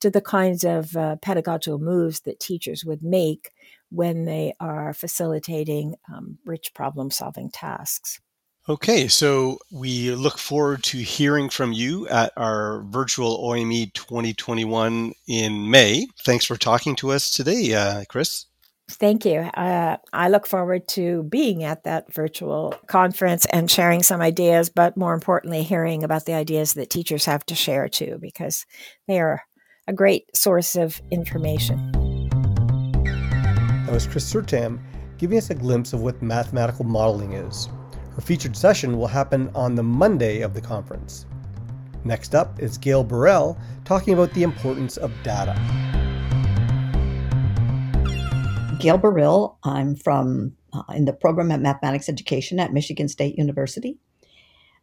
to 0.00 0.08
the 0.08 0.22
kinds 0.22 0.64
of 0.64 0.96
uh, 0.96 1.16
pedagogical 1.16 1.78
moves 1.78 2.20
that 2.20 2.40
teachers 2.40 2.86
would 2.86 3.02
make 3.02 3.50
when 3.90 4.24
they 4.24 4.54
are 4.60 4.94
facilitating 4.94 5.94
um, 6.10 6.38
rich 6.46 6.72
problem 6.72 7.10
solving 7.10 7.50
tasks. 7.50 8.20
Okay, 8.66 9.08
so 9.08 9.58
we 9.70 10.12
look 10.12 10.38
forward 10.38 10.82
to 10.84 10.96
hearing 10.96 11.50
from 11.50 11.74
you 11.74 12.08
at 12.08 12.32
our 12.38 12.80
virtual 12.84 13.46
OME 13.50 13.90
2021 13.92 15.12
in 15.28 15.70
May. 15.70 16.06
Thanks 16.24 16.46
for 16.46 16.56
talking 16.56 16.96
to 16.96 17.10
us 17.10 17.30
today, 17.30 17.74
uh, 17.74 18.04
Chris. 18.08 18.46
Thank 18.90 19.26
you. 19.26 19.40
Uh, 19.40 19.98
I 20.14 20.30
look 20.30 20.46
forward 20.46 20.88
to 20.88 21.24
being 21.24 21.62
at 21.62 21.84
that 21.84 22.10
virtual 22.10 22.74
conference 22.86 23.44
and 23.46 23.70
sharing 23.70 24.02
some 24.02 24.22
ideas, 24.22 24.70
but 24.70 24.96
more 24.96 25.12
importantly, 25.12 25.62
hearing 25.62 26.02
about 26.02 26.24
the 26.24 26.32
ideas 26.32 26.72
that 26.72 26.88
teachers 26.88 27.26
have 27.26 27.44
to 27.46 27.54
share 27.54 27.86
too, 27.90 28.16
because 28.18 28.64
they 29.06 29.20
are 29.20 29.42
a 29.86 29.92
great 29.92 30.34
source 30.34 30.74
of 30.74 31.02
information. 31.10 31.92
That 33.84 33.92
was 33.92 34.06
Chris 34.06 34.32
Suurtamm 34.32 34.80
giving 35.18 35.36
us 35.36 35.50
a 35.50 35.54
glimpse 35.54 35.92
of 35.92 36.00
what 36.00 36.22
mathematical 36.22 36.86
modeling 36.86 37.34
is. 37.34 37.68
Her 38.14 38.20
featured 38.20 38.56
session 38.56 38.96
will 38.96 39.08
happen 39.08 39.50
on 39.56 39.74
the 39.74 39.82
Monday 39.82 40.42
of 40.42 40.54
the 40.54 40.60
conference. 40.60 41.26
Next 42.04 42.32
up 42.32 42.62
is 42.62 42.78
Gail 42.78 43.02
Burrill 43.02 43.58
talking 43.84 44.14
about 44.14 44.32
the 44.34 44.44
importance 44.44 44.96
of 44.96 45.10
data. 45.24 45.54
Gail 48.78 48.98
Burrill. 48.98 49.58
I'm 49.64 49.96
from 49.96 50.52
uh, 50.72 50.82
in 50.94 51.06
the 51.06 51.12
program 51.12 51.50
of 51.50 51.60
mathematics 51.60 52.08
education 52.08 52.60
at 52.60 52.72
Michigan 52.72 53.08
State 53.08 53.36
University. 53.36 53.98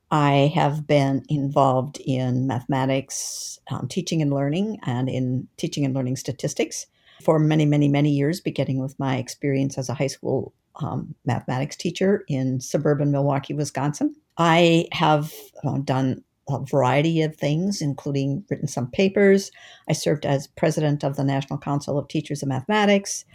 I 0.10 0.52
have 0.54 0.86
been 0.86 1.24
involved 1.30 2.02
in 2.06 2.48
mathematics 2.48 3.60
um, 3.70 3.88
teaching 3.88 4.22
and 4.22 4.34
learning 4.34 4.80
and 4.86 5.08
in 5.08 5.48
teaching 5.56 5.86
and 5.86 5.96
learning 5.96 6.18
statistics 6.18 6.88
for 7.24 7.40
many, 7.40 7.66
many, 7.66 7.88
many 7.88 8.10
years, 8.10 8.42
beginning 8.42 8.80
with 8.80 9.00
my 9.00 9.16
experience 9.16 9.78
as 9.78 9.88
a 9.88 9.94
high 9.94 10.08
school 10.08 10.54
um, 10.76 11.16
mathematics 11.26 11.76
teacher 11.76 12.24
in 12.28 12.60
suburban 12.60 13.12
Milwaukee, 13.12 13.54
Wisconsin. 13.54 14.16
I 14.38 14.88
have 14.92 15.34
uh, 15.64 15.80
done 15.80 16.24
a 16.50 16.60
variety 16.66 17.22
of 17.22 17.36
things, 17.36 17.82
including 17.82 18.44
written 18.50 18.68
some 18.68 18.90
papers. 18.90 19.52
I 19.90 19.94
served 19.94 20.26
as 20.26 20.48
president 20.48 21.04
of 21.04 21.16
the 21.16 21.24
National 21.24 21.60
Council 21.60 21.98
of 21.98 22.08
Teachers 22.08 22.42
of 22.42 22.50
Mathematics 22.50 23.26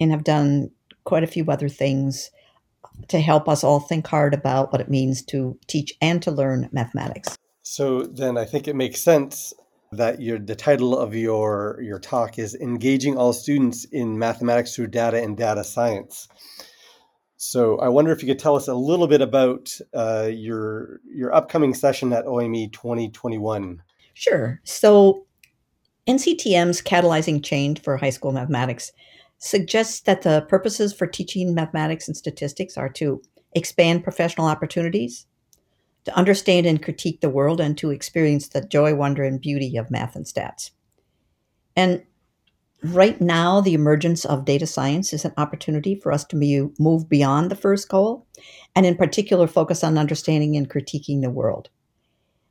and 0.00 0.10
have 0.10 0.24
done 0.24 0.70
quite 1.04 1.24
a 1.24 1.28
few 1.28 1.44
other 1.46 1.68
things 1.68 2.30
to 3.08 3.20
help 3.20 3.48
us 3.48 3.64
all 3.64 3.80
think 3.80 4.06
hard 4.06 4.34
about 4.34 4.72
what 4.72 4.80
it 4.80 4.90
means 4.90 5.22
to 5.22 5.58
teach 5.66 5.94
and 6.00 6.22
to 6.22 6.30
learn 6.30 6.68
mathematics. 6.72 7.36
So 7.62 8.02
then 8.02 8.36
I 8.36 8.44
think 8.44 8.68
it 8.68 8.76
makes 8.76 9.00
sense 9.00 9.54
that 9.92 10.20
your 10.20 10.38
the 10.38 10.54
title 10.54 10.96
of 10.96 11.14
your 11.14 11.80
your 11.82 11.98
talk 11.98 12.38
is 12.38 12.54
engaging 12.54 13.16
all 13.16 13.32
students 13.32 13.84
in 13.86 14.18
mathematics 14.18 14.74
through 14.74 14.86
data 14.86 15.20
and 15.20 15.36
data 15.36 15.64
science. 15.64 16.28
So 17.42 17.78
I 17.78 17.88
wonder 17.88 18.12
if 18.12 18.22
you 18.22 18.26
could 18.28 18.38
tell 18.38 18.54
us 18.54 18.68
a 18.68 18.74
little 18.74 19.06
bit 19.06 19.22
about 19.22 19.74
uh, 19.94 20.28
your 20.30 21.00
your 21.10 21.34
upcoming 21.34 21.72
session 21.72 22.12
at 22.12 22.26
OAME 22.26 22.70
2021. 22.70 23.82
Sure. 24.12 24.60
So 24.64 25.24
NCTM's 26.06 26.82
catalyzing 26.82 27.42
change 27.42 27.80
for 27.80 27.96
high 27.96 28.10
school 28.10 28.32
mathematics 28.32 28.92
suggests 29.38 30.00
that 30.00 30.20
the 30.20 30.42
purposes 30.50 30.92
for 30.92 31.06
teaching 31.06 31.54
mathematics 31.54 32.06
and 32.06 32.14
statistics 32.14 32.76
are 32.76 32.90
to 32.90 33.22
expand 33.54 34.04
professional 34.04 34.46
opportunities, 34.46 35.24
to 36.04 36.14
understand 36.14 36.66
and 36.66 36.82
critique 36.82 37.22
the 37.22 37.30
world, 37.30 37.58
and 37.58 37.78
to 37.78 37.88
experience 37.88 38.48
the 38.48 38.60
joy, 38.60 38.94
wonder, 38.94 39.24
and 39.24 39.40
beauty 39.40 39.78
of 39.78 39.90
math 39.90 40.14
and 40.14 40.26
stats. 40.26 40.72
And 41.74 42.02
right 42.82 43.20
now, 43.20 43.60
the 43.60 43.74
emergence 43.74 44.24
of 44.24 44.44
data 44.44 44.66
science 44.66 45.12
is 45.12 45.24
an 45.24 45.32
opportunity 45.36 45.94
for 45.94 46.12
us 46.12 46.24
to 46.26 46.72
move 46.78 47.08
beyond 47.08 47.50
the 47.50 47.56
first 47.56 47.88
goal, 47.88 48.26
and 48.74 48.86
in 48.86 48.96
particular, 48.96 49.46
focus 49.46 49.84
on 49.84 49.98
understanding 49.98 50.56
and 50.56 50.70
critiquing 50.70 51.22
the 51.22 51.30
world. 51.30 51.68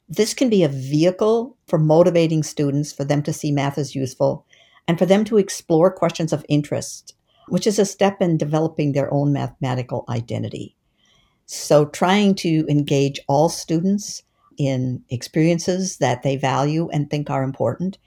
This 0.07 0.33
can 0.33 0.49
be 0.49 0.63
a 0.63 0.69
vehicle 0.69 1.57
for 1.67 1.77
motivating 1.77 2.43
students 2.43 2.91
for 2.91 3.03
them 3.03 3.21
to 3.23 3.33
see 3.33 3.51
math 3.51 3.77
as 3.77 3.95
useful 3.95 4.45
and 4.87 4.97
for 4.97 5.05
them 5.05 5.23
to 5.25 5.37
explore 5.37 5.91
questions 5.91 6.33
of 6.33 6.45
interest, 6.49 7.13
which 7.49 7.67
is 7.67 7.77
a 7.77 7.85
step 7.85 8.21
in 8.21 8.37
developing 8.37 8.91
their 8.91 9.13
own 9.13 9.31
mathematical 9.31 10.05
identity. 10.09 10.75
So, 11.45 11.85
trying 11.85 12.35
to 12.35 12.65
engage 12.67 13.19
all 13.27 13.49
students 13.49 14.23
in 14.57 15.03
experiences 15.09 15.97
that 15.97 16.21
they 16.21 16.35
value 16.35 16.89
and 16.91 17.09
think 17.09 17.29
are 17.29 17.43
important 17.43 17.97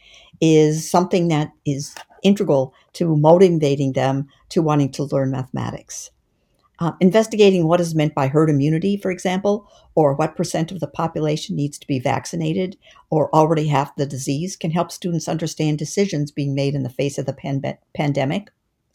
is 0.43 0.91
something 0.91 1.29
that 1.29 1.53
is 1.65 1.95
integral 2.23 2.75
to 2.95 3.17
motivating 3.17 3.93
them 3.93 4.29
to 4.51 4.61
wanting 4.61 4.91
to 4.91 5.05
learn 5.05 5.31
mathematics. 5.31 6.11
Uh, 6.81 6.91
investigating 7.01 7.69
what 7.69 7.81
is 7.81 7.95
meant 7.95 8.13
by 8.13 8.27
herd 8.27 8.51
immunity, 8.51 8.97
for 8.97 9.13
example, 9.13 9.69
or 9.95 10.15
what 10.15 10.35
percent 10.37 10.73
of 10.73 10.81
the 10.81 10.89
population 10.89 11.55
needs 11.55 11.79
to 11.79 11.87
be 11.87 12.01
vaccinated 12.01 12.77
or 13.09 13.33
already 13.33 13.69
have 13.69 13.93
the 13.97 14.05
disease, 14.05 14.57
can 14.57 14.73
help 14.73 14.91
students 14.91 15.29
understand 15.29 15.79
decisions 15.79 16.33
being 16.33 16.57
made 16.57 16.75
in 16.75 16.83
the 16.83 16.91
face 16.91 17.19
of 17.19 17.27
the 17.27 17.33
pan- 17.33 17.79
pandemic. 17.95 18.51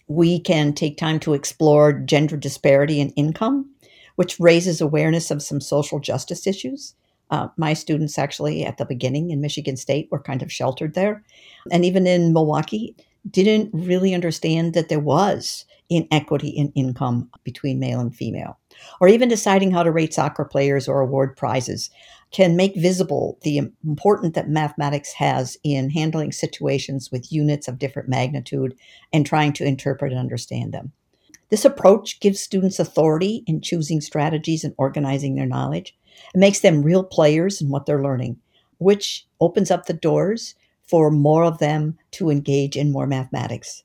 We 0.10 0.38
can 0.38 0.74
take 0.74 0.98
time 0.98 1.20
to 1.22 1.34
explore 1.34 1.94
gender 1.94 2.36
disparity 2.36 3.00
in 3.00 3.12
income, 3.12 3.70
which 4.16 4.38
raises 4.38 4.82
awareness 4.82 5.32
of 5.32 5.42
some 5.42 5.62
social 5.62 6.00
justice 6.02 6.46
issues. 6.46 6.94
Uh, 7.30 7.48
my 7.58 7.74
students 7.74 8.18
actually 8.18 8.64
at 8.64 8.78
the 8.78 8.86
beginning 8.86 9.32
in 9.32 9.42
Michigan 9.42 9.76
State 9.76 10.08
were 10.12 10.22
kind 10.22 10.42
of 10.42 10.52
sheltered 10.52 10.94
there. 10.94 11.24
And 11.72 11.84
even 11.84 12.08
in 12.08 12.34
Milwaukee, 12.34 12.96
didn't 13.30 13.70
really 13.74 14.14
understand 14.14 14.74
that 14.74 14.90
there 14.90 15.00
was 15.00 15.66
inequity 15.90 16.50
in 16.50 16.72
income 16.76 17.30
between 17.44 17.80
male 17.80 18.00
and 18.00 18.16
female. 18.16 18.58
Or 19.00 19.08
even 19.08 19.30
deciding 19.30 19.72
how 19.72 19.84
to 19.84 19.92
rate 19.92 20.14
soccer 20.14 20.46
players 20.46 20.88
or 20.88 21.00
award 21.00 21.36
prizes 21.36 21.90
can 22.32 22.58
make 22.58 22.76
visible 22.76 23.38
the 23.44 23.58
importance 23.86 24.36
that 24.36 24.50
mathematics 24.50 25.14
has 25.14 25.58
in 25.64 25.90
handling 25.90 26.32
situations 26.32 27.10
with 27.12 27.32
units 27.32 27.68
of 27.68 27.80
different 27.80 28.10
magnitude 28.10 28.76
and 29.14 29.26
trying 29.26 29.54
to 29.54 29.66
interpret 29.66 30.12
and 30.12 30.20
understand 30.20 30.74
them. 30.74 30.92
This 31.50 31.64
approach 31.64 32.20
gives 32.20 32.42
students 32.42 32.80
authority 32.80 33.44
in 33.48 33.62
choosing 33.62 34.02
strategies 34.02 34.66
and 34.66 34.74
organizing 34.78 35.36
their 35.36 35.46
knowledge. 35.46 35.96
It 36.34 36.38
makes 36.38 36.60
them 36.60 36.84
real 36.84 37.04
players 37.04 37.62
in 37.62 37.70
what 37.70 37.86
they're 37.86 38.04
learning, 38.04 38.38
which 38.78 39.26
opens 39.40 39.72
up 39.72 39.86
the 39.86 39.94
doors 39.94 40.56
for 40.84 41.12
more 41.12 41.44
of 41.44 41.60
them 41.60 41.98
to 42.12 42.30
engage 42.30 42.76
in 42.76 42.92
more 42.92 43.08
mathematics. 43.08 43.84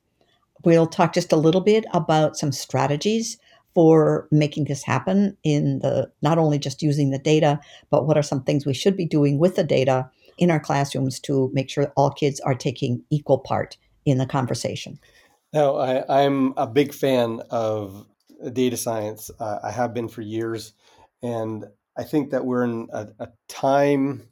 We'll 0.64 0.86
talk 0.86 1.12
just 1.12 1.32
a 1.32 1.36
little 1.36 1.60
bit 1.60 1.84
about 1.92 2.36
some 2.36 2.52
strategies 2.52 3.38
for 3.74 4.28
making 4.30 4.64
this 4.64 4.82
happen 4.82 5.36
in 5.42 5.80
the 5.80 6.10
not 6.20 6.38
only 6.38 6.58
just 6.58 6.82
using 6.82 7.10
the 7.10 7.18
data, 7.18 7.58
but 7.90 8.06
what 8.06 8.16
are 8.16 8.22
some 8.22 8.42
things 8.42 8.66
we 8.66 8.74
should 8.74 8.96
be 8.96 9.06
doing 9.06 9.38
with 9.38 9.56
the 9.56 9.64
data 9.64 10.08
in 10.38 10.50
our 10.50 10.60
classrooms 10.60 11.18
to 11.20 11.50
make 11.52 11.70
sure 11.70 11.92
all 11.96 12.10
kids 12.10 12.40
are 12.40 12.54
taking 12.54 13.02
equal 13.10 13.38
part 13.38 13.76
in 14.04 14.18
the 14.18 14.26
conversation. 14.26 14.98
Now, 15.52 15.76
I, 15.76 16.22
am 16.22 16.54
a 16.56 16.66
big 16.66 16.94
fan 16.94 17.42
of 17.50 18.06
data 18.52 18.76
science. 18.76 19.30
Uh, 19.38 19.58
I 19.62 19.70
have 19.70 19.92
been 19.94 20.08
for 20.08 20.22
years. 20.22 20.72
And 21.22 21.66
I 21.96 22.04
think 22.04 22.30
that 22.30 22.44
we're 22.44 22.64
in 22.64 22.88
a, 22.92 23.08
a 23.18 23.28
time 23.48 24.28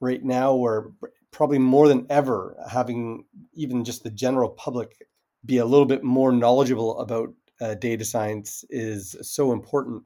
right 0.00 0.22
now 0.22 0.54
where 0.54 0.90
probably 1.30 1.58
more 1.58 1.88
than 1.88 2.06
ever, 2.10 2.56
having 2.70 3.24
even 3.54 3.84
just 3.84 4.04
the 4.04 4.10
general 4.10 4.48
public 4.48 4.96
be 5.44 5.58
a 5.58 5.66
little 5.66 5.86
bit 5.86 6.02
more 6.02 6.32
knowledgeable 6.32 6.98
about 7.00 7.30
uh, 7.60 7.74
data 7.74 8.04
science 8.04 8.64
is 8.70 9.16
so 9.22 9.52
important. 9.52 10.04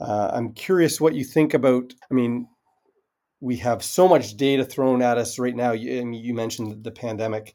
Uh, 0.00 0.30
I'm 0.32 0.52
curious 0.52 1.00
what 1.00 1.14
you 1.14 1.24
think 1.24 1.54
about. 1.54 1.92
I 2.10 2.14
mean, 2.14 2.48
we 3.40 3.56
have 3.56 3.82
so 3.82 4.08
much 4.08 4.36
data 4.36 4.64
thrown 4.64 5.02
at 5.02 5.18
us 5.18 5.38
right 5.38 5.54
now. 5.54 5.72
You, 5.72 6.00
I 6.00 6.04
mean, 6.04 6.22
you 6.24 6.34
mentioned 6.34 6.84
the 6.84 6.90
pandemic, 6.90 7.54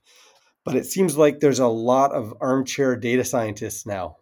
but 0.63 0.75
it 0.75 0.85
seems 0.85 1.17
like 1.17 1.39
there's 1.39 1.59
a 1.59 1.67
lot 1.67 2.11
of 2.11 2.33
armchair 2.39 2.95
data 2.95 3.23
scientists 3.23 3.85
now. 3.85 4.17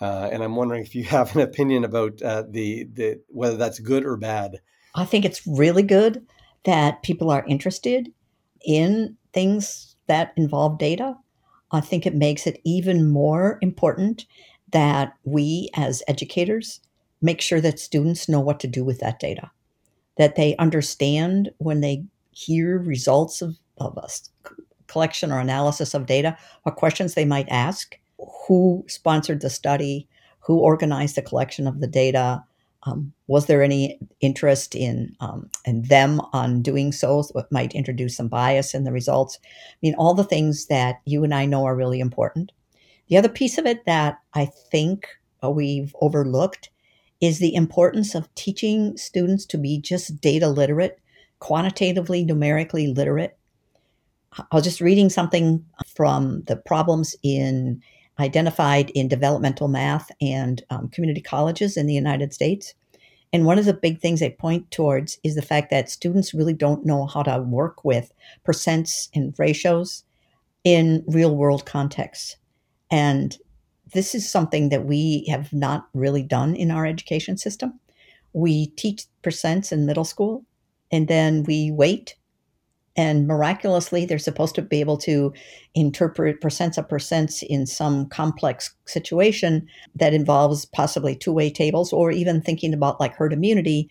Uh, 0.00 0.28
and 0.32 0.42
I'm 0.42 0.56
wondering 0.56 0.82
if 0.82 0.94
you 0.94 1.04
have 1.16 1.34
an 1.34 1.42
opinion 1.42 1.84
about 1.84 2.20
uh, 2.22 2.44
the 2.48 2.84
the 2.92 3.20
whether 3.28 3.56
that's 3.56 3.78
good 3.78 4.04
or 4.04 4.16
bad. 4.16 4.60
I 4.94 5.04
think 5.04 5.24
it's 5.24 5.46
really 5.46 5.82
good 5.82 6.26
that 6.64 7.02
people 7.02 7.30
are 7.30 7.44
interested 7.46 8.12
in 8.64 9.16
things 9.32 9.96
that 10.06 10.32
involve 10.36 10.78
data. 10.78 11.16
I 11.70 11.80
think 11.80 12.04
it 12.04 12.14
makes 12.14 12.46
it 12.46 12.60
even 12.64 13.08
more 13.08 13.58
important 13.62 14.26
that 14.72 15.14
we 15.24 15.70
as 15.74 16.02
educators 16.08 16.80
make 17.22 17.40
sure 17.40 17.60
that 17.60 17.78
students 17.78 18.28
know 18.28 18.40
what 18.40 18.60
to 18.60 18.66
do 18.66 18.84
with 18.84 18.98
that 19.00 19.20
data, 19.20 19.50
that 20.16 20.36
they 20.36 20.56
understand 20.56 21.50
when 21.58 21.80
they 21.80 22.04
hear 22.32 22.78
results 22.78 23.42
of, 23.42 23.56
of 23.78 23.96
a 23.96 24.08
collection 24.86 25.30
or 25.30 25.38
analysis 25.38 25.94
of 25.94 26.06
data, 26.06 26.36
what 26.62 26.76
questions 26.76 27.14
they 27.14 27.24
might 27.24 27.48
ask 27.48 27.96
who 28.46 28.84
sponsored 28.88 29.40
the 29.40 29.50
study, 29.50 30.08
who 30.40 30.58
organized 30.58 31.16
the 31.16 31.22
collection 31.22 31.66
of 31.66 31.80
the 31.80 31.86
data, 31.86 32.42
um, 32.84 33.12
was 33.26 33.46
there 33.46 33.62
any 33.62 33.98
interest 34.20 34.74
in 34.74 35.14
um, 35.20 35.50
in 35.66 35.82
them 35.82 36.20
on 36.32 36.62
doing 36.62 36.92
so? 36.92 37.22
It 37.34 37.46
might 37.50 37.74
introduce 37.74 38.16
some 38.16 38.28
bias 38.28 38.74
in 38.74 38.84
the 38.84 38.92
results. 38.92 39.38
I 39.42 39.76
mean, 39.82 39.94
all 39.94 40.14
the 40.14 40.24
things 40.24 40.66
that 40.66 41.00
you 41.04 41.22
and 41.22 41.34
I 41.34 41.44
know 41.44 41.64
are 41.64 41.76
really 41.76 42.00
important. 42.00 42.52
The 43.08 43.18
other 43.18 43.28
piece 43.28 43.58
of 43.58 43.66
it 43.66 43.84
that 43.84 44.18
I 44.34 44.46
think 44.46 45.06
uh, 45.44 45.50
we've 45.50 45.94
overlooked 46.00 46.70
is 47.20 47.38
the 47.38 47.54
importance 47.54 48.14
of 48.14 48.34
teaching 48.34 48.96
students 48.96 49.44
to 49.46 49.58
be 49.58 49.78
just 49.78 50.20
data 50.20 50.48
literate, 50.48 50.98
quantitatively, 51.38 52.24
numerically 52.24 52.86
literate. 52.86 53.36
I 54.32 54.54
was 54.54 54.64
just 54.64 54.80
reading 54.80 55.10
something 55.10 55.62
from 55.86 56.44
the 56.44 56.56
problems 56.56 57.14
in 57.22 57.82
identified 58.20 58.90
in 58.90 59.08
developmental 59.08 59.68
math 59.68 60.10
and 60.20 60.62
um, 60.70 60.88
community 60.88 61.20
colleges 61.20 61.76
in 61.76 61.86
the 61.86 61.94
United 61.94 62.32
States. 62.32 62.74
And 63.32 63.46
one 63.46 63.58
of 63.58 63.64
the 63.64 63.74
big 63.74 64.00
things 64.00 64.20
they 64.20 64.30
point 64.30 64.70
towards 64.70 65.18
is 65.22 65.34
the 65.34 65.42
fact 65.42 65.70
that 65.70 65.90
students 65.90 66.34
really 66.34 66.52
don't 66.52 66.84
know 66.84 67.06
how 67.06 67.22
to 67.22 67.40
work 67.40 67.84
with 67.84 68.12
percents 68.46 69.08
and 69.14 69.34
ratios 69.38 70.04
in 70.64 71.04
real 71.06 71.36
world 71.36 71.64
contexts. 71.64 72.36
And 72.90 73.36
this 73.92 74.14
is 74.14 74.28
something 74.28 74.68
that 74.68 74.84
we 74.84 75.24
have 75.28 75.52
not 75.52 75.88
really 75.94 76.22
done 76.22 76.54
in 76.54 76.70
our 76.70 76.86
education 76.86 77.36
system. 77.36 77.78
We 78.32 78.68
teach 78.68 79.06
percents 79.22 79.72
in 79.72 79.86
middle 79.86 80.04
school 80.04 80.44
and 80.92 81.08
then 81.08 81.44
we 81.44 81.70
wait 81.70 82.16
and 82.96 83.26
miraculously 83.26 84.04
they're 84.04 84.18
supposed 84.18 84.54
to 84.54 84.62
be 84.62 84.80
able 84.80 84.96
to 84.96 85.32
interpret 85.74 86.40
percents 86.40 86.76
of 86.76 86.88
percents 86.88 87.42
in 87.42 87.66
some 87.66 88.06
complex 88.08 88.74
situation 88.86 89.66
that 89.94 90.12
involves 90.12 90.64
possibly 90.66 91.14
two-way 91.14 91.50
tables 91.50 91.92
or 91.92 92.10
even 92.10 92.40
thinking 92.40 92.74
about 92.74 93.00
like 93.00 93.14
herd 93.14 93.32
immunity 93.32 93.88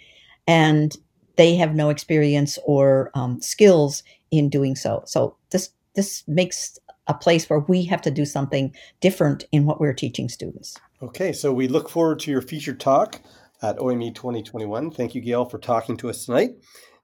and 0.47 0.97
they 1.39 1.55
have 1.55 1.73
no 1.73 1.89
experience 1.89 2.59
or 2.65 3.11
um, 3.13 3.41
skills 3.41 4.03
in 4.29 4.49
doing 4.49 4.75
so. 4.75 5.01
So 5.05 5.37
this 5.51 5.69
this 5.95 6.23
makes 6.27 6.77
a 7.07 7.13
place 7.13 7.49
where 7.49 7.59
we 7.59 7.83
have 7.85 8.01
to 8.01 8.11
do 8.11 8.25
something 8.25 8.75
different 8.99 9.45
in 9.51 9.65
what 9.65 9.79
we're 9.79 9.93
teaching 9.93 10.27
students. 10.27 10.75
Okay 11.01 11.31
so 11.31 11.53
we 11.53 11.67
look 11.67 11.87
forward 11.87 12.19
to 12.19 12.31
your 12.31 12.41
featured 12.41 12.79
talk 12.79 13.21
at 13.61 13.79
OME 13.79 14.13
2021 14.13 14.91
thank 14.91 15.15
you 15.15 15.21
gail 15.21 15.45
for 15.45 15.59
talking 15.59 15.95
to 15.97 16.09
us 16.09 16.25
tonight 16.25 16.51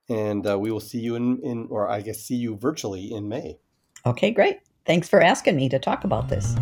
and 0.10 0.48
uh, 0.48 0.58
we 0.58 0.72
will 0.72 0.80
see 0.80 1.00
you 1.00 1.16
in, 1.16 1.40
in, 1.44 1.68
or 1.70 1.90
I 1.90 2.02
guess 2.02 2.20
see 2.20 2.36
you 2.36 2.56
virtually 2.56 3.14
in 3.14 3.28
May. 3.28 3.58
Okay, 4.06 4.32
great. 4.32 4.60
Thanks 4.86 5.10
for 5.10 5.22
asking 5.22 5.56
me 5.56 5.68
to 5.70 5.80
talk 5.80 6.04
about 6.04 6.30
this. 6.30 6.56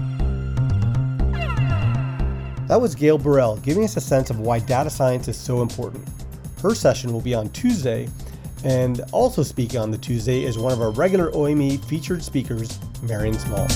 That 2.68 2.80
was 2.80 2.96
Gail 2.96 3.18
Burrill 3.18 3.58
giving 3.58 3.84
us 3.84 3.98
a 3.98 4.02
sense 4.02 4.30
of 4.30 4.40
why 4.40 4.60
data 4.60 4.90
science 4.90 5.28
is 5.28 5.38
so 5.38 5.62
important. 5.62 6.08
Her 6.62 6.74
session 6.74 7.12
will 7.12 7.22
be 7.22 7.34
on 7.34 7.50
Tuesday, 7.50 8.08
and 8.64 9.02
also 9.12 9.44
speaking 9.44 9.82
on 9.82 9.92
the 9.92 9.98
Tuesday 9.98 10.44
is 10.46 10.58
one 10.58 10.72
of 10.72 10.82
our 10.82 10.92
regular 10.92 11.30
OME 11.36 11.78
featured 11.80 12.24
speakers, 12.24 12.80
Marian 13.02 13.38
Small. 13.38 13.68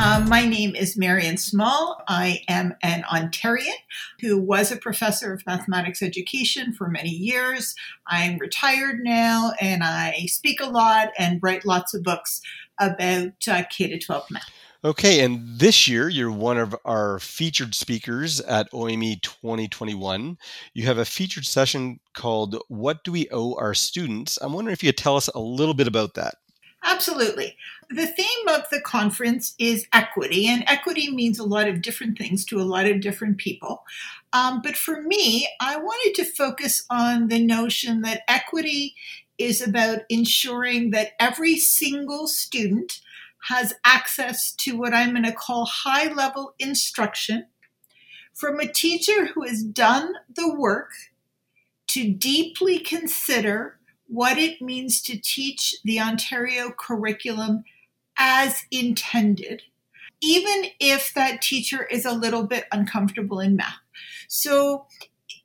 Um, 0.00 0.30
my 0.30 0.46
name 0.46 0.74
is 0.74 0.96
Marian 0.96 1.36
Small. 1.36 2.02
I 2.08 2.40
am 2.48 2.74
an 2.82 3.02
Ontarian 3.12 3.76
who 4.20 4.38
was 4.38 4.72
a 4.72 4.76
professor 4.76 5.34
of 5.34 5.44
mathematics 5.44 6.02
education 6.02 6.72
for 6.72 6.88
many 6.88 7.10
years. 7.10 7.74
I'm 8.06 8.38
retired 8.38 9.00
now 9.02 9.52
and 9.60 9.84
I 9.84 10.24
speak 10.28 10.58
a 10.58 10.70
lot 10.70 11.10
and 11.18 11.38
write 11.42 11.66
lots 11.66 11.92
of 11.92 12.02
books 12.02 12.40
about 12.80 13.46
uh, 13.46 13.62
K 13.70 13.98
12 13.98 14.30
math. 14.30 14.50
Okay, 14.82 15.20
and 15.20 15.58
this 15.58 15.86
year 15.86 16.08
you're 16.08 16.32
one 16.32 16.56
of 16.56 16.74
our 16.86 17.18
featured 17.18 17.74
speakers 17.74 18.40
at 18.40 18.70
OME 18.72 19.16
2021. 19.20 20.38
You 20.72 20.86
have 20.86 20.96
a 20.96 21.04
featured 21.04 21.44
session 21.44 22.00
called 22.14 22.56
What 22.68 23.04
Do 23.04 23.12
We 23.12 23.28
Owe 23.30 23.54
Our 23.58 23.74
Students? 23.74 24.38
I'm 24.40 24.54
wondering 24.54 24.72
if 24.72 24.82
you 24.82 24.88
could 24.88 24.96
tell 24.96 25.18
us 25.18 25.28
a 25.28 25.38
little 25.38 25.74
bit 25.74 25.88
about 25.88 26.14
that. 26.14 26.36
Absolutely. 26.82 27.56
The 27.90 28.06
theme 28.06 28.48
of 28.48 28.68
the 28.70 28.80
conference 28.80 29.54
is 29.58 29.86
equity, 29.92 30.46
and 30.46 30.64
equity 30.66 31.10
means 31.10 31.38
a 31.38 31.44
lot 31.44 31.68
of 31.68 31.82
different 31.82 32.16
things 32.16 32.44
to 32.46 32.60
a 32.60 32.62
lot 32.62 32.86
of 32.86 33.00
different 33.00 33.36
people. 33.38 33.84
Um, 34.32 34.62
but 34.62 34.76
for 34.76 35.02
me, 35.02 35.48
I 35.60 35.76
wanted 35.76 36.14
to 36.16 36.24
focus 36.24 36.84
on 36.88 37.28
the 37.28 37.44
notion 37.44 38.00
that 38.02 38.22
equity 38.28 38.94
is 39.38 39.60
about 39.60 40.00
ensuring 40.08 40.90
that 40.90 41.12
every 41.18 41.56
single 41.56 42.28
student 42.28 43.00
has 43.48 43.74
access 43.84 44.52
to 44.52 44.76
what 44.76 44.94
I'm 44.94 45.10
going 45.10 45.24
to 45.24 45.32
call 45.32 45.64
high 45.64 46.12
level 46.12 46.54
instruction 46.58 47.46
from 48.34 48.60
a 48.60 48.66
teacher 48.66 49.26
who 49.26 49.44
has 49.44 49.62
done 49.62 50.14
the 50.34 50.54
work 50.54 50.90
to 51.88 52.12
deeply 52.12 52.78
consider 52.78 53.79
what 54.10 54.38
it 54.38 54.60
means 54.60 55.00
to 55.02 55.20
teach 55.22 55.76
the 55.84 56.00
Ontario 56.00 56.72
curriculum 56.76 57.62
as 58.18 58.64
intended, 58.70 59.62
even 60.20 60.66
if 60.80 61.14
that 61.14 61.40
teacher 61.40 61.84
is 61.84 62.04
a 62.04 62.12
little 62.12 62.42
bit 62.42 62.66
uncomfortable 62.72 63.38
in 63.38 63.56
math. 63.56 63.78
So, 64.28 64.86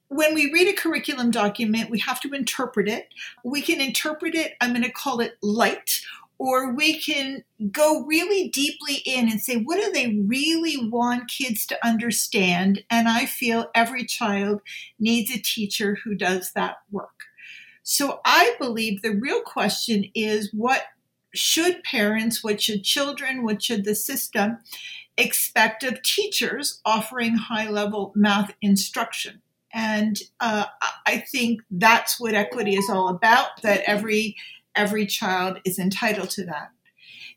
when 0.07 0.33
we 0.35 0.51
read 0.51 0.67
a 0.67 0.79
curriculum 0.79 1.31
document, 1.31 1.89
we 1.89 1.99
have 1.99 2.19
to 2.21 2.31
interpret 2.31 2.87
it. 2.87 3.09
We 3.43 3.61
can 3.61 3.81
interpret 3.81 4.35
it, 4.35 4.53
I'm 4.61 4.71
going 4.71 4.83
to 4.83 4.91
call 4.91 5.19
it 5.19 5.37
light, 5.41 6.01
or 6.37 6.73
we 6.73 6.99
can 6.99 7.43
go 7.71 8.03
really 8.05 8.49
deeply 8.49 9.01
in 9.05 9.29
and 9.29 9.41
say, 9.41 9.57
what 9.57 9.79
do 9.79 9.91
they 9.91 10.23
really 10.27 10.89
want 10.89 11.29
kids 11.29 11.65
to 11.67 11.85
understand? 11.85 12.83
And 12.89 13.07
I 13.07 13.25
feel 13.25 13.69
every 13.73 14.05
child 14.05 14.61
needs 14.99 15.31
a 15.31 15.39
teacher 15.39 15.97
who 16.03 16.15
does 16.15 16.51
that 16.53 16.77
work. 16.91 17.24
So 17.87 18.19
I 18.25 18.55
believe 18.59 19.03
the 19.03 19.11
real 19.15 19.41
question 19.41 20.05
is 20.15 20.49
what 20.51 20.81
should 21.35 21.83
parents, 21.83 22.43
what 22.43 22.59
should 22.59 22.83
children, 22.83 23.43
what 23.43 23.61
should 23.61 23.85
the 23.85 23.93
system 23.93 24.57
expect 25.17 25.83
of 25.83 26.01
teachers 26.01 26.81
offering 26.83 27.35
high 27.35 27.69
level 27.69 28.11
math 28.15 28.51
instruction? 28.59 29.43
And 29.71 30.19
uh, 30.39 30.65
I 31.05 31.25
think 31.31 31.61
that's 31.69 32.19
what 32.19 32.33
equity 32.33 32.75
is 32.75 32.89
all 32.89 33.07
about, 33.09 33.61
that 33.61 33.83
every 33.85 34.35
every 34.75 35.05
child 35.05 35.59
is 35.63 35.77
entitled 35.77 36.31
to 36.31 36.45
that. 36.45 36.71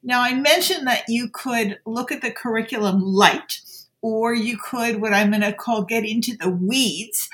Now, 0.02 0.22
I 0.22 0.32
mentioned 0.32 0.86
that 0.86 1.04
you 1.08 1.28
could 1.28 1.78
look 1.84 2.10
at 2.10 2.22
the 2.22 2.30
curriculum 2.30 3.02
light, 3.02 3.60
or 4.00 4.34
you 4.34 4.56
could, 4.56 5.00
what 5.00 5.12
I'm 5.12 5.30
going 5.30 5.42
to 5.42 5.52
call, 5.52 5.82
get 5.82 6.04
into 6.04 6.36
the 6.36 6.48
weeds 6.48 7.28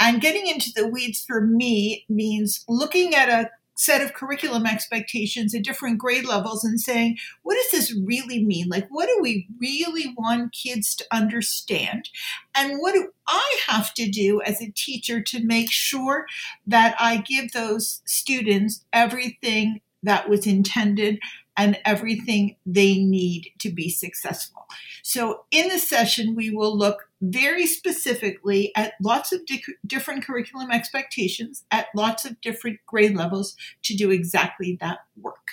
and 0.00 0.20
getting 0.20 0.46
into 0.46 0.70
the 0.74 0.88
weeds 0.88 1.24
for 1.24 1.42
me 1.42 2.04
means 2.08 2.64
looking 2.68 3.14
at 3.14 3.28
a 3.28 3.50
set 3.80 4.02
of 4.02 4.12
curriculum 4.12 4.66
expectations 4.66 5.54
at 5.54 5.62
different 5.62 5.96
grade 5.96 6.26
levels 6.26 6.64
and 6.64 6.78
saying, 6.78 7.16
what 7.42 7.54
does 7.54 7.70
this 7.70 7.96
really 8.04 8.44
mean? 8.44 8.68
Like, 8.68 8.86
what 8.90 9.06
do 9.06 9.18
we 9.22 9.48
really 9.58 10.14
want 10.18 10.52
kids 10.52 10.94
to 10.96 11.04
understand? 11.10 12.10
And 12.54 12.78
what 12.78 12.92
do 12.92 13.10
I 13.26 13.60
have 13.68 13.94
to 13.94 14.10
do 14.10 14.42
as 14.42 14.60
a 14.60 14.70
teacher 14.72 15.22
to 15.22 15.44
make 15.44 15.70
sure 15.70 16.26
that 16.66 16.94
I 17.00 17.18
give 17.18 17.52
those 17.52 18.02
students 18.04 18.84
everything 18.92 19.80
that 20.02 20.28
was 20.28 20.46
intended 20.46 21.18
and 21.60 21.78
everything 21.84 22.56
they 22.64 22.98
need 22.98 23.52
to 23.58 23.70
be 23.70 23.90
successful? 23.90 24.66
So, 25.02 25.44
in 25.50 25.68
the 25.68 25.78
session, 25.78 26.34
we 26.34 26.50
will 26.50 26.76
look 26.76 27.08
very 27.20 27.66
specifically 27.66 28.72
at 28.74 28.94
lots 29.02 29.32
of 29.32 29.44
di- 29.44 29.62
different 29.86 30.24
curriculum 30.24 30.70
expectations 30.70 31.64
at 31.70 31.88
lots 31.94 32.24
of 32.24 32.40
different 32.40 32.78
grade 32.86 33.14
levels 33.14 33.56
to 33.82 33.94
do 33.94 34.10
exactly 34.10 34.78
that 34.80 35.00
work. 35.20 35.48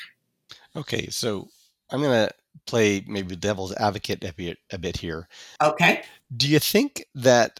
Okay, 0.75 1.07
so 1.09 1.49
I'm 1.91 2.01
going 2.01 2.27
to 2.27 2.33
play 2.65 3.03
maybe 3.07 3.35
devil's 3.35 3.73
advocate 3.75 4.23
a 4.23 4.33
bit, 4.33 4.57
a 4.71 4.77
bit 4.77 4.97
here. 4.97 5.27
Okay. 5.61 6.03
Do 6.35 6.47
you 6.47 6.59
think 6.59 7.05
that 7.15 7.59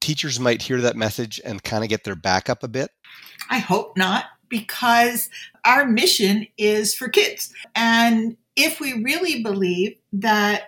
teachers 0.00 0.38
might 0.38 0.62
hear 0.62 0.80
that 0.82 0.96
message 0.96 1.40
and 1.44 1.62
kind 1.62 1.82
of 1.82 1.90
get 1.90 2.04
their 2.04 2.16
back 2.16 2.48
up 2.48 2.62
a 2.62 2.68
bit? 2.68 2.90
I 3.50 3.58
hope 3.58 3.96
not, 3.96 4.26
because 4.48 5.30
our 5.64 5.86
mission 5.86 6.46
is 6.58 6.94
for 6.94 7.08
kids. 7.08 7.52
And 7.74 8.36
if 8.56 8.80
we 8.80 9.02
really 9.02 9.42
believe 9.42 9.96
that 10.12 10.64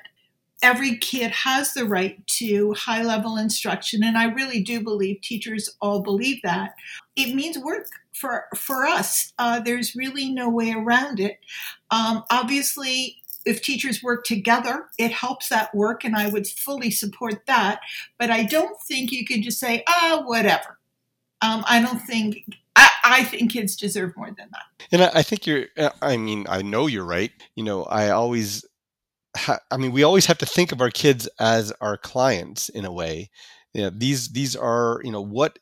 every 0.62 0.96
kid 0.96 1.30
has 1.30 1.74
the 1.74 1.84
right 1.84 2.26
to 2.26 2.72
high 2.72 3.02
level 3.02 3.36
instruction 3.36 4.02
and 4.02 4.16
i 4.16 4.24
really 4.24 4.62
do 4.62 4.80
believe 4.80 5.20
teachers 5.20 5.68
all 5.82 6.00
believe 6.00 6.40
that 6.42 6.74
it 7.16 7.34
means 7.34 7.58
work 7.58 7.86
for 8.14 8.46
for 8.56 8.86
us. 8.86 9.32
Uh, 9.38 9.60
there's 9.60 9.96
really 9.96 10.30
no 10.30 10.48
way 10.48 10.72
around 10.72 11.20
it. 11.20 11.38
Um, 11.90 12.24
obviously 12.30 13.16
if 13.44 13.60
teachers 13.60 14.02
work 14.02 14.24
together 14.24 14.86
it 14.98 15.12
helps 15.12 15.50
that 15.50 15.74
work 15.74 16.02
and 16.04 16.16
i 16.16 16.28
would 16.28 16.46
fully 16.46 16.90
support 16.90 17.46
that. 17.46 17.80
But 18.18 18.30
i 18.30 18.42
don't 18.44 18.80
think 18.88 19.12
you 19.12 19.26
can 19.26 19.42
just 19.42 19.58
say 19.60 19.84
ah 19.88 20.20
oh, 20.20 20.26
whatever. 20.26 20.78
Um, 21.42 21.64
i 21.68 21.80
don't 21.82 22.00
think 22.00 22.44
I, 22.76 22.90
I 23.04 23.24
think 23.24 23.52
kids 23.52 23.76
deserve 23.76 24.16
more 24.16 24.26
than 24.26 24.48
that 24.50 24.86
and 24.92 25.02
I, 25.02 25.20
I 25.20 25.22
think 25.22 25.46
you're 25.46 25.66
uh, 25.76 25.90
i 26.02 26.16
mean 26.16 26.46
i 26.48 26.62
know 26.62 26.86
you're 26.86 27.04
right 27.04 27.30
you 27.54 27.64
know 27.64 27.84
i 27.84 28.10
always 28.10 28.64
I 29.70 29.76
mean, 29.76 29.92
we 29.92 30.02
always 30.02 30.26
have 30.26 30.38
to 30.38 30.46
think 30.46 30.72
of 30.72 30.80
our 30.80 30.90
kids 30.90 31.28
as 31.38 31.72
our 31.80 31.96
clients 31.96 32.68
in 32.68 32.84
a 32.84 32.92
way. 32.92 33.30
You 33.72 33.82
know, 33.82 33.90
these 33.90 34.28
these 34.28 34.54
are 34.54 35.00
you 35.02 35.10
know 35.10 35.20
what, 35.20 35.58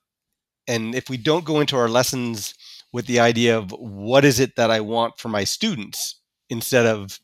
and 0.69 0.95
if 0.95 1.09
we 1.09 1.17
don't 1.17 1.45
go 1.45 1.61
into 1.61 1.77
our 1.77 1.89
lessons 1.89 2.55
with 2.93 3.07
the 3.07 3.21
idea 3.21 3.57
of 3.57 3.71
what 3.73 4.25
is 4.25 4.39
it 4.39 4.57
that 4.57 4.71
I 4.71 4.81
want 4.81 5.19
for 5.19 5.29
my 5.29 5.45
students 5.45 6.21
instead 6.51 6.85
of, 6.85 7.19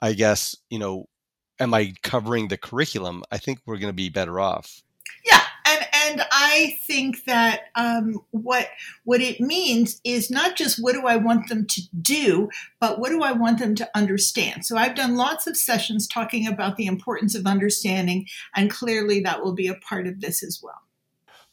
I 0.00 0.14
guess 0.14 0.56
you 0.70 0.78
know, 0.78 1.06
am 1.60 1.74
I 1.74 1.94
covering 2.02 2.48
the 2.48 2.56
curriculum? 2.56 3.22
I 3.30 3.38
think 3.38 3.60
we're 3.64 3.78
going 3.78 3.92
to 3.92 3.94
be 3.94 4.08
better 4.08 4.40
off. 4.40 4.82
And 6.12 6.22
I 6.30 6.78
think 6.86 7.24
that 7.24 7.70
um, 7.74 8.20
what 8.32 8.68
what 9.04 9.22
it 9.22 9.40
means 9.40 9.98
is 10.04 10.30
not 10.30 10.56
just 10.56 10.82
what 10.82 10.92
do 10.92 11.06
I 11.06 11.16
want 11.16 11.48
them 11.48 11.66
to 11.66 11.82
do, 12.02 12.50
but 12.80 12.98
what 12.98 13.08
do 13.08 13.22
I 13.22 13.32
want 13.32 13.58
them 13.58 13.74
to 13.76 13.88
understand. 13.94 14.66
So 14.66 14.76
I've 14.76 14.94
done 14.94 15.16
lots 15.16 15.46
of 15.46 15.56
sessions 15.56 16.06
talking 16.06 16.46
about 16.46 16.76
the 16.76 16.84
importance 16.84 17.34
of 17.34 17.46
understanding, 17.46 18.26
and 18.54 18.70
clearly 18.70 19.20
that 19.20 19.42
will 19.42 19.54
be 19.54 19.68
a 19.68 19.74
part 19.74 20.06
of 20.06 20.20
this 20.20 20.42
as 20.42 20.60
well. 20.62 20.82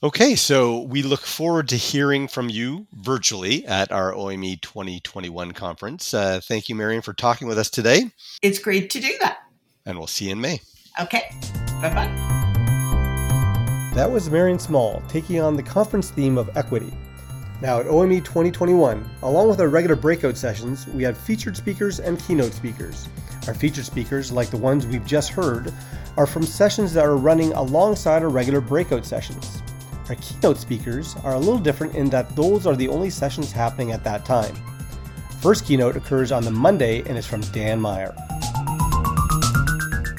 Okay, 0.03 0.35
so 0.35 0.81
we 0.81 1.03
look 1.03 1.21
forward 1.21 1.69
to 1.69 1.77
hearing 1.77 2.27
from 2.27 2.49
you 2.49 2.87
virtually 2.93 3.65
at 3.65 3.93
our 3.93 4.13
OME 4.13 4.57
2021 4.61 5.53
conference. 5.53 6.13
Uh, 6.13 6.41
thank 6.43 6.67
you, 6.67 6.75
Marian, 6.75 7.01
for 7.01 7.13
talking 7.13 7.47
with 7.47 7.57
us 7.57 7.69
today. 7.69 8.11
It's 8.41 8.59
great 8.59 8.89
to 8.91 8.99
do 8.99 9.13
that. 9.21 9.39
And 9.85 9.97
we'll 9.97 10.07
see 10.07 10.25
you 10.25 10.31
in 10.33 10.41
May. 10.41 10.59
Okay, 10.99 11.23
bye 11.81 11.93
bye. 11.93 12.48
That 13.99 14.09
was 14.09 14.29
Marian 14.29 14.59
Small 14.59 15.03
taking 15.09 15.41
on 15.41 15.57
the 15.57 15.61
conference 15.61 16.09
theme 16.09 16.37
of 16.37 16.55
equity. 16.55 16.93
Now, 17.61 17.81
at 17.81 17.87
OME 17.87 18.21
2021, 18.21 19.09
along 19.23 19.49
with 19.49 19.59
our 19.59 19.67
regular 19.67 19.97
breakout 19.97 20.37
sessions, 20.37 20.87
we 20.87 21.03
have 21.03 21.17
featured 21.17 21.57
speakers 21.57 21.99
and 21.99 22.17
keynote 22.17 22.53
speakers. 22.53 23.09
Our 23.45 23.53
featured 23.53 23.83
speakers, 23.83 24.31
like 24.31 24.51
the 24.51 24.55
ones 24.55 24.87
we've 24.87 25.05
just 25.05 25.31
heard, 25.31 25.73
are 26.15 26.25
from 26.25 26.43
sessions 26.43 26.93
that 26.93 27.03
are 27.03 27.17
running 27.17 27.51
alongside 27.51 28.23
our 28.23 28.29
regular 28.29 28.61
breakout 28.61 29.05
sessions. 29.05 29.61
Our 30.07 30.15
keynote 30.15 30.59
speakers 30.59 31.17
are 31.25 31.33
a 31.33 31.39
little 31.39 31.59
different 31.59 31.93
in 31.95 32.09
that 32.11 32.33
those 32.37 32.65
are 32.65 32.77
the 32.77 32.87
only 32.87 33.09
sessions 33.09 33.51
happening 33.51 33.91
at 33.91 34.05
that 34.05 34.23
time. 34.23 34.55
First 35.41 35.65
keynote 35.65 35.97
occurs 35.97 36.31
on 36.31 36.45
the 36.45 36.51
Monday 36.51 36.99
and 36.99 37.17
is 37.17 37.27
from 37.27 37.41
Dan 37.41 37.81
Meyer. 37.81 38.15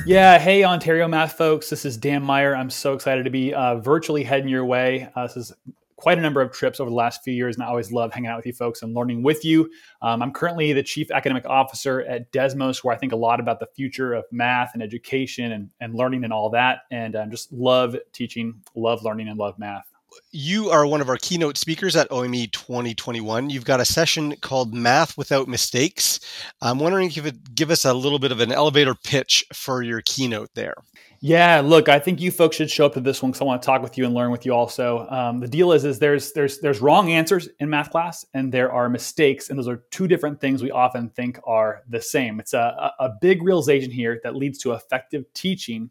Yeah, 0.07 0.39
hey 0.39 0.65
Ontario 0.65 1.07
math 1.07 1.35
folks, 1.35 1.69
this 1.69 1.85
is 1.85 1.97
Dan 1.97 2.23
Meyer. 2.23 2.57
I'm 2.57 2.71
so 2.71 2.95
excited 2.95 3.25
to 3.25 3.31
be 3.31 3.53
uh, 3.53 3.77
virtually 3.77 4.25
heading 4.25 4.49
your 4.49 4.65
way. 4.65 5.09
Uh, 5.15 5.27
this 5.27 5.37
is 5.37 5.53
quite 5.97 6.17
a 6.17 6.21
number 6.23 6.41
of 6.41 6.51
trips 6.53 6.81
over 6.81 6.89
the 6.89 6.97
last 6.97 7.23
few 7.23 7.35
years, 7.35 7.57
and 7.57 7.63
I 7.63 7.69
always 7.69 7.93
love 7.93 8.13
hanging 8.13 8.31
out 8.31 8.39
with 8.39 8.47
you 8.47 8.55
folks 8.55 8.83
and 8.83 8.95
learning 8.95 9.23
with 9.23 9.45
you. 9.45 9.71
Um, 10.01 10.23
I'm 10.23 10.33
currently 10.33 10.73
the 10.73 10.83
chief 10.83 11.11
academic 11.11 11.45
officer 11.45 12.01
at 12.03 12.33
Desmos, 12.33 12.83
where 12.83 12.95
I 12.95 12.99
think 12.99 13.13
a 13.13 13.17
lot 13.17 13.41
about 13.41 13.61
the 13.61 13.69
future 13.77 14.15
of 14.15 14.25
math 14.33 14.71
and 14.73 14.83
education 14.83 15.53
and, 15.53 15.71
and 15.81 15.95
learning 15.95 16.25
and 16.25 16.33
all 16.33 16.49
that. 16.51 16.81
And 16.91 17.15
I 17.15 17.23
um, 17.23 17.31
just 17.31 17.53
love 17.53 17.95
teaching, 18.13 18.63
love 18.75 19.05
learning, 19.05 19.29
and 19.29 19.39
love 19.39 19.59
math 19.59 19.90
you 20.33 20.71
are 20.71 20.87
one 20.87 21.01
of 21.01 21.09
our 21.09 21.17
keynote 21.17 21.57
speakers 21.57 21.97
at 21.97 22.11
OME 22.11 22.47
2021. 22.53 23.51
You've 23.51 23.65
got 23.65 23.81
a 23.81 23.85
session 23.85 24.37
called 24.37 24.75
Math 24.75 25.17
Without 25.19 25.49
Mistakes. 25.49 26.21
I'm 26.63 26.79
wondering 26.79 27.09
if 27.09 27.17
you 27.17 27.23
could 27.23 27.55
give 27.55 27.71
us 27.71 27.85
a 27.85 27.95
little 27.95 28.19
bit 28.19 28.33
of 28.33 28.41
an 28.41 28.53
elevator 28.53 28.95
pitch 28.95 29.45
for 29.53 29.83
your 29.83 30.03
keynote 30.03 30.51
there. 30.55 30.75
Yeah, 31.23 31.61
look, 31.61 31.91
I 31.91 31.99
think 31.99 32.19
you 32.21 32.31
folks 32.31 32.57
should 32.57 32.71
show 32.71 32.87
up 32.87 32.95
to 32.95 33.01
this 33.01 33.23
one 33.23 33.31
because 33.31 33.43
I 33.43 33.45
want 33.45 33.61
to 33.61 33.67
talk 33.67 33.83
with 33.83 33.99
you 33.99 34.07
and 34.07 34.15
learn 34.15 34.31
with 34.31 34.47
you 34.47 34.55
also. 34.55 35.07
Um, 35.11 35.39
the 35.39 35.49
deal 35.49 35.73
is, 35.73 35.85
is 35.85 35.99
there's 35.99 36.33
there's 36.33 36.61
there's 36.61 36.81
wrong 36.81 37.11
answers 37.11 37.47
in 37.59 37.69
math 37.69 37.91
class, 37.91 38.25
and 38.33 38.51
there 38.51 38.73
are 38.73 38.89
mistakes, 38.89 39.51
and 39.51 39.59
those 39.59 39.69
are 39.69 39.85
two 39.91 40.09
different 40.09 40.41
things 40.41 40.63
we 40.63 40.71
often 40.71 41.11
think 41.11 41.39
are 41.45 41.83
the 41.91 42.01
same. 42.01 42.41
It's 42.41 42.55
a, 42.55 42.93
a 42.99 43.11
big 43.21 43.43
realization 43.43 43.91
here 43.91 44.19
that 44.25 44.35
leads 44.35 44.59
to 44.61 44.73
effective 44.73 45.27
teaching, 45.35 45.91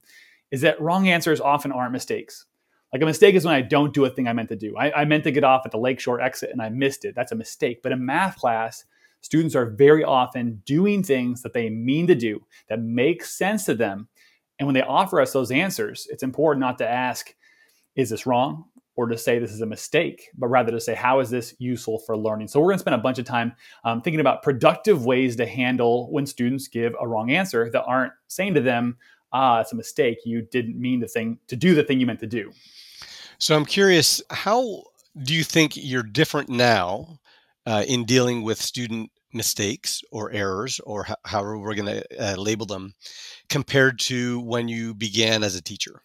is 0.49 0.61
that 0.61 0.81
wrong 0.81 1.07
answers 1.07 1.39
often 1.39 1.71
aren't 1.71 1.93
mistakes. 1.93 2.47
Like 2.91 3.01
a 3.01 3.05
mistake 3.05 3.35
is 3.35 3.45
when 3.45 3.53
I 3.53 3.61
don't 3.61 3.93
do 3.93 4.05
a 4.05 4.09
thing 4.09 4.27
I 4.27 4.33
meant 4.33 4.49
to 4.49 4.55
do. 4.55 4.75
I, 4.77 5.01
I 5.01 5.05
meant 5.05 5.23
to 5.25 5.31
get 5.31 5.43
off 5.43 5.61
at 5.65 5.71
the 5.71 5.77
lakeshore 5.77 6.21
exit 6.21 6.49
and 6.51 6.61
I 6.61 6.69
missed 6.69 7.05
it. 7.05 7.13
That's 7.15 7.31
a 7.31 7.35
mistake. 7.35 7.81
But 7.83 7.91
in 7.91 8.03
math 8.03 8.37
class, 8.37 8.85
students 9.21 9.55
are 9.55 9.69
very 9.69 10.03
often 10.03 10.61
doing 10.65 11.03
things 11.03 11.41
that 11.43 11.53
they 11.53 11.69
mean 11.69 12.07
to 12.07 12.15
do 12.15 12.41
that 12.67 12.81
make 12.81 13.23
sense 13.23 13.65
to 13.65 13.75
them. 13.75 14.07
And 14.57 14.67
when 14.67 14.73
they 14.73 14.81
offer 14.81 15.21
us 15.21 15.33
those 15.33 15.51
answers, 15.51 16.07
it's 16.09 16.23
important 16.23 16.61
not 16.61 16.77
to 16.79 16.89
ask, 16.89 17.33
is 17.95 18.09
this 18.09 18.25
wrong? 18.25 18.65
Or 18.95 19.07
to 19.07 19.17
say 19.17 19.39
this 19.39 19.53
is 19.53 19.61
a 19.61 19.65
mistake, 19.65 20.27
but 20.37 20.47
rather 20.47 20.71
to 20.71 20.79
say, 20.81 20.93
how 20.93 21.21
is 21.21 21.29
this 21.29 21.55
useful 21.57 21.99
for 21.99 22.17
learning? 22.17 22.49
So, 22.49 22.59
we're 22.59 22.71
gonna 22.71 22.79
spend 22.79 22.95
a 22.95 22.97
bunch 22.97 23.17
of 23.17 23.23
time 23.23 23.53
um, 23.85 24.01
thinking 24.01 24.19
about 24.19 24.43
productive 24.43 25.05
ways 25.05 25.37
to 25.37 25.45
handle 25.45 26.11
when 26.11 26.25
students 26.25 26.67
give 26.67 26.93
a 26.99 27.07
wrong 27.07 27.31
answer 27.31 27.69
that 27.71 27.83
aren't 27.83 28.11
saying 28.27 28.55
to 28.55 28.61
them, 28.61 28.97
ah, 29.31 29.59
it's 29.61 29.73
a 29.73 29.75
mistake. 29.75 30.19
You 30.25 30.41
didn't 30.41 30.79
mean 30.79 30.99
the 30.99 31.07
thing 31.07 31.39
to 31.47 31.55
do 31.55 31.75
the 31.75 31.83
thing 31.83 31.99
you 31.99 32.05
meant 32.05 32.19
to 32.21 32.27
do. 32.27 32.51
So 33.37 33.55
I'm 33.55 33.65
curious, 33.65 34.21
how 34.29 34.83
do 35.23 35.33
you 35.33 35.43
think 35.43 35.73
you're 35.75 36.03
different 36.03 36.49
now 36.49 37.19
uh, 37.65 37.83
in 37.87 38.05
dealing 38.05 38.43
with 38.43 38.61
student 38.61 39.11
mistakes 39.33 40.01
or 40.11 40.31
errors, 40.31 40.79
or 40.85 41.03
ho- 41.03 41.15
however 41.23 41.57
we're 41.57 41.75
going 41.75 42.01
to 42.01 42.31
uh, 42.33 42.35
label 42.35 42.65
them, 42.65 42.93
compared 43.47 43.99
to 43.99 44.39
when 44.41 44.67
you 44.67 44.93
began 44.93 45.43
as 45.43 45.55
a 45.55 45.61
teacher? 45.61 46.01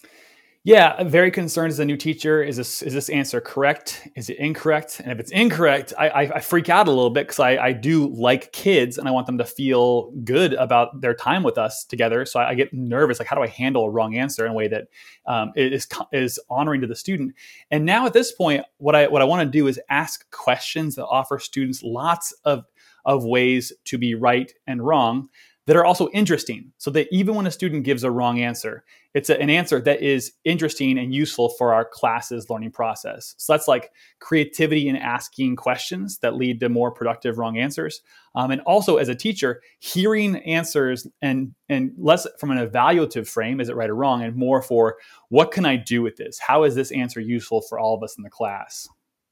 Yeah, 0.67 0.95
I'm 0.99 1.11
very 1.11 1.31
concerned 1.31 1.73
as 1.73 1.79
a 1.79 1.85
new 1.85 1.99
teacher. 1.99 2.43
Is 2.43 2.57
this 2.57 2.81
is 2.81 2.95
this 2.95 3.11
answer 3.11 3.39
correct? 3.39 4.09
Is 4.17 4.31
it 4.31 4.39
incorrect? 4.39 4.99
And 4.99 5.13
if 5.13 5.21
it's 5.21 5.31
incorrect, 5.31 5.93
I, 5.99 6.09
I, 6.09 6.21
I 6.37 6.41
freak 6.41 6.71
out 6.71 6.89
a 6.89 6.91
little 6.91 7.11
bit 7.11 7.27
because 7.27 7.39
I, 7.39 7.59
I 7.59 7.73
do 7.73 8.09
like 8.15 8.51
kids 8.53 8.97
and 8.97 9.07
I 9.07 9.11
want 9.11 9.27
them 9.27 9.37
to 9.37 9.45
feel 9.45 10.11
good 10.25 10.55
about 10.55 11.03
their 11.03 11.13
time 11.13 11.43
with 11.43 11.59
us 11.59 11.85
together. 11.85 12.25
So 12.25 12.41
I, 12.41 12.49
I 12.49 12.55
get 12.55 12.73
nervous. 12.73 13.19
Like, 13.19 13.29
how 13.29 13.37
do 13.37 13.43
I 13.43 13.47
handle 13.47 13.85
a 13.85 13.91
wrong 13.91 14.17
answer 14.17 14.47
in 14.47 14.53
a 14.53 14.55
way 14.55 14.69
that 14.69 14.85
um, 15.27 15.53
is 15.55 15.87
is 16.15 16.41
honoring 16.49 16.81
to 16.81 16.87
the 16.87 16.97
student? 16.97 17.35
And 17.71 17.85
now 17.85 18.07
at 18.07 18.15
this 18.15 18.33
point, 18.33 18.65
what 18.79 18.95
I 18.95 19.07
what 19.09 19.21
I 19.21 19.27
want 19.27 19.47
to 19.47 19.59
do 19.59 19.67
is 19.67 19.79
ask 19.91 20.31
questions 20.31 20.95
that 20.95 21.05
offer 21.05 21.39
students 21.39 21.83
lots 21.83 22.33
of 22.47 22.65
of 23.05 23.23
ways 23.23 23.71
to 23.85 23.99
be 23.99 24.15
right 24.15 24.51
and 24.67 24.83
wrong 24.83 25.29
that 25.67 25.77
are 25.77 25.85
also 25.85 26.09
interesting 26.11 26.73
so 26.79 26.91
that 26.91 27.09
even 27.11 27.35
when 27.35 27.47
a 27.47 27.51
student 27.51 27.85
gives 27.85 28.05
a 28.05 28.11
wrong 28.11 28.41
answer 28.41 28.85
it's 29.15 29.31
a, 29.31 29.41
an 29.41 29.49
answer 29.49 29.81
that 29.81 30.03
is 30.03 30.33
interesting 30.45 30.99
and 30.99 31.15
useful 31.15 31.49
for 31.51 31.73
our 31.73 31.85
classes 31.85 32.51
learning 32.51 32.73
process. 32.73 33.35
So 33.39 33.53
that's 33.53 33.69
like 33.69 33.93
creativity 34.19 34.89
in 34.89 34.97
asking 34.97 35.57
questions 35.57 36.19
that 36.19 36.35
lead 36.35 36.61
to 36.61 36.69
more 36.69 36.91
productive 36.91 37.39
wrong 37.39 37.57
answers. 37.57 38.03
Um, 38.35 38.51
and 38.51 38.61
also 38.63 38.97
as 38.97 39.09
a 39.09 39.15
teacher 39.15 39.63
hearing 39.79 40.37
answers 40.39 41.07
and 41.23 41.55
and 41.69 41.93
less 41.97 42.27
from 42.39 42.51
an 42.51 42.59
evaluative 42.59 43.29
frame 43.29 43.61
is 43.61 43.69
it 43.69 43.77
right 43.77 43.89
or 43.89 43.95
wrong? 43.95 44.23
And 44.23 44.35
more 44.35 44.61
for 44.61 44.97
what 45.29 45.53
can 45.53 45.65
i 45.65 45.77
do 45.77 46.03
with 46.03 46.17
this? 46.17 46.39
How 46.41 46.65
is 46.65 46.75
this 46.75 46.91
answer 46.91 47.21
useful 47.21 47.63
for 47.63 47.79
all 47.79 47.95
of 47.95 48.03
us 48.03 48.17
in 48.17 48.25
the 48.25 48.31
class? 48.31 48.89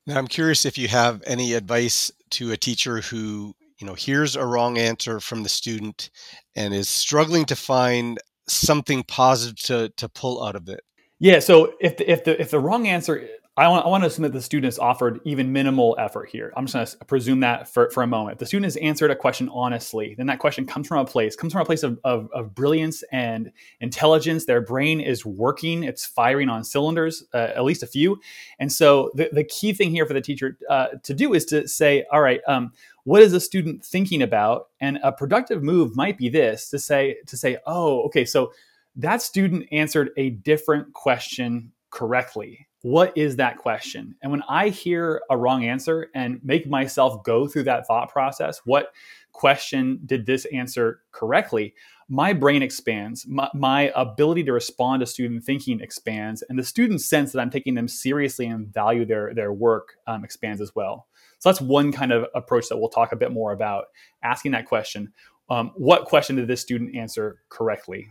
Now 0.07 0.19
i'm 0.19 0.29
curious 0.29 0.65
if 0.65 0.79
you 0.79 0.87
have 0.89 1.23
any 1.27 1.55
advice 1.55 2.13
to 2.31 2.53
a 2.53 2.57
teacher 2.57 3.01
who 3.01 3.55
you 3.79 3.87
know 3.87 3.95
here's 3.95 4.37
a 4.37 4.47
wrong 4.47 4.79
answer 4.79 5.19
from 5.19 5.43
the 5.43 5.49
student 5.49 6.11
and 6.55 6.73
is 6.73 6.89
struggling 6.89 7.45
to 7.47 7.57
find 7.57 8.21
something 8.49 9.03
positive 9.05 9.57
to 9.65 9.93
to 9.97 10.09
pull 10.09 10.45
out 10.45 10.57
of 10.57 10.69
it. 10.69 10.81
Yeah 11.19 11.39
so 11.39 11.75
if 11.81 11.97
the, 11.97 12.11
if 12.11 12.25
the 12.25 12.41
if 12.41 12.51
the 12.51 12.61
wrong 12.61 12.87
answer 12.89 13.29
I 13.55 13.69
want, 13.69 13.85
I 13.85 13.89
want 13.91 14.03
to 14.03 14.07
assume 14.07 14.23
that 14.23 14.33
the 14.33 14.41
student 14.41 14.65
has 14.65 14.79
offered 14.79 15.21
even 15.25 15.53
minimal 15.53 15.95
effort 15.99 16.31
here. 16.31 16.55
I'm 16.57 16.65
just 16.65 16.75
going 16.75 16.87
to 16.87 17.05
presume 17.05 17.41
that 17.41 17.69
for, 17.69 17.91
for 17.91 18.03
a 18.03 18.07
moment. 18.07 18.37
If 18.37 18.39
The 18.39 18.47
student 18.47 18.65
has 18.65 18.77
answered 18.77 19.11
a 19.11 19.17
question 19.17 19.51
honestly, 19.51 20.15
then 20.17 20.27
that 20.29 20.39
question 20.39 20.65
comes 20.65 20.89
from 20.89 21.01
a 21.01 21.05
place, 21.05 21.37
comes 21.37 21.53
from 21.53 21.61
a 21.61 21.65
place 21.67 21.83
of, 21.83 22.01
of, 22.03 22.31
of 22.33 22.55
brilliance 22.55 23.05
and 23.13 23.53
intelligence. 23.81 24.47
Their 24.47 24.63
brain 24.63 25.03
is 25.03 25.27
working, 25.27 25.83
it's 25.83 26.07
firing 26.07 26.49
on 26.49 26.65
cylinders, 26.65 27.25
uh, 27.35 27.51
at 27.55 27.63
least 27.65 27.83
a 27.83 27.87
few. 27.87 28.19
And 28.59 28.73
so 28.73 29.11
the, 29.17 29.29
the 29.31 29.45
key 29.45 29.75
thing 29.75 29.91
here 29.91 30.07
for 30.07 30.15
the 30.15 30.23
teacher 30.23 30.57
uh, 30.71 30.87
to 31.03 31.13
do 31.13 31.35
is 31.35 31.45
to 31.47 31.69
say, 31.69 32.07
all 32.11 32.23
right, 32.23 32.41
um, 32.49 32.73
what 33.05 33.21
is 33.21 33.33
the 33.33 33.41
student 33.41 33.85
thinking 33.85 34.23
about? 34.23 34.69
And 34.81 34.99
a 35.03 35.13
productive 35.13 35.63
move 35.63 35.95
might 35.95 36.17
be 36.17 36.31
this 36.31 36.71
to 36.71 36.79
say, 36.79 37.19
to 37.27 37.37
say, 37.37 37.59
oh, 37.67 38.01
okay, 38.05 38.25
so 38.25 38.55
that 38.97 39.21
student 39.21 39.69
answered 39.73 40.09
a 40.17 40.31
different 40.31 40.95
question 40.95 41.73
correctly 41.91 42.67
what 42.83 43.17
is 43.17 43.37
that 43.37 43.59
question? 43.59 44.17
And 44.23 44.33
when 44.33 44.43
I 44.49 44.69
hear 44.69 45.23
a 45.31 45.37
wrong 45.37 45.65
answer 45.65 46.11
and 46.15 46.41
make 46.43 46.69
myself 46.69 47.23
go 47.23 47.47
through 47.47 47.63
that 47.65 47.87
thought 47.87 48.11
process, 48.11 48.61
what 48.65 48.93
question 49.31 50.01
did 50.05 50.27
this 50.27 50.45
answer 50.47 51.01
correctly? 51.13 51.75
My 52.09 52.33
brain 52.33 52.61
expands, 52.61 53.25
my, 53.27 53.49
my, 53.55 53.93
ability 53.95 54.43
to 54.45 54.53
respond 54.53 55.01
to 55.01 55.07
student 55.07 55.45
thinking 55.45 55.81
expands, 55.81 56.43
and 56.43 56.59
the 56.59 56.65
students 56.65 57.07
sense 57.07 57.33
that 57.33 57.41
I'm 57.41 57.51
taking 57.51 57.75
them 57.75 57.89
seriously 57.89 58.47
and 58.47 58.67
value 58.67 59.07
their, 59.07 59.33
their 59.33 59.53
work 59.53 59.95
um, 60.07 60.25
expands 60.25 60.61
as 60.61 60.75
well. 60.75 61.07
So 61.39 61.49
that's 61.49 61.61
one 61.61 61.93
kind 61.93 62.13
of 62.13 62.27
approach 62.35 62.69
that 62.69 62.77
we'll 62.77 62.89
talk 62.89 63.13
a 63.13 63.17
bit 63.17 63.33
more 63.33 63.53
about 63.53 63.87
asking 64.23 64.53
that 64.53 64.67
question. 64.67 65.13
Um, 65.49 65.71
what 65.77 66.05
question 66.05 66.37
did 66.37 66.49
this 66.49 66.61
student 66.61 66.95
answer 66.97 67.39
correctly? 67.49 68.09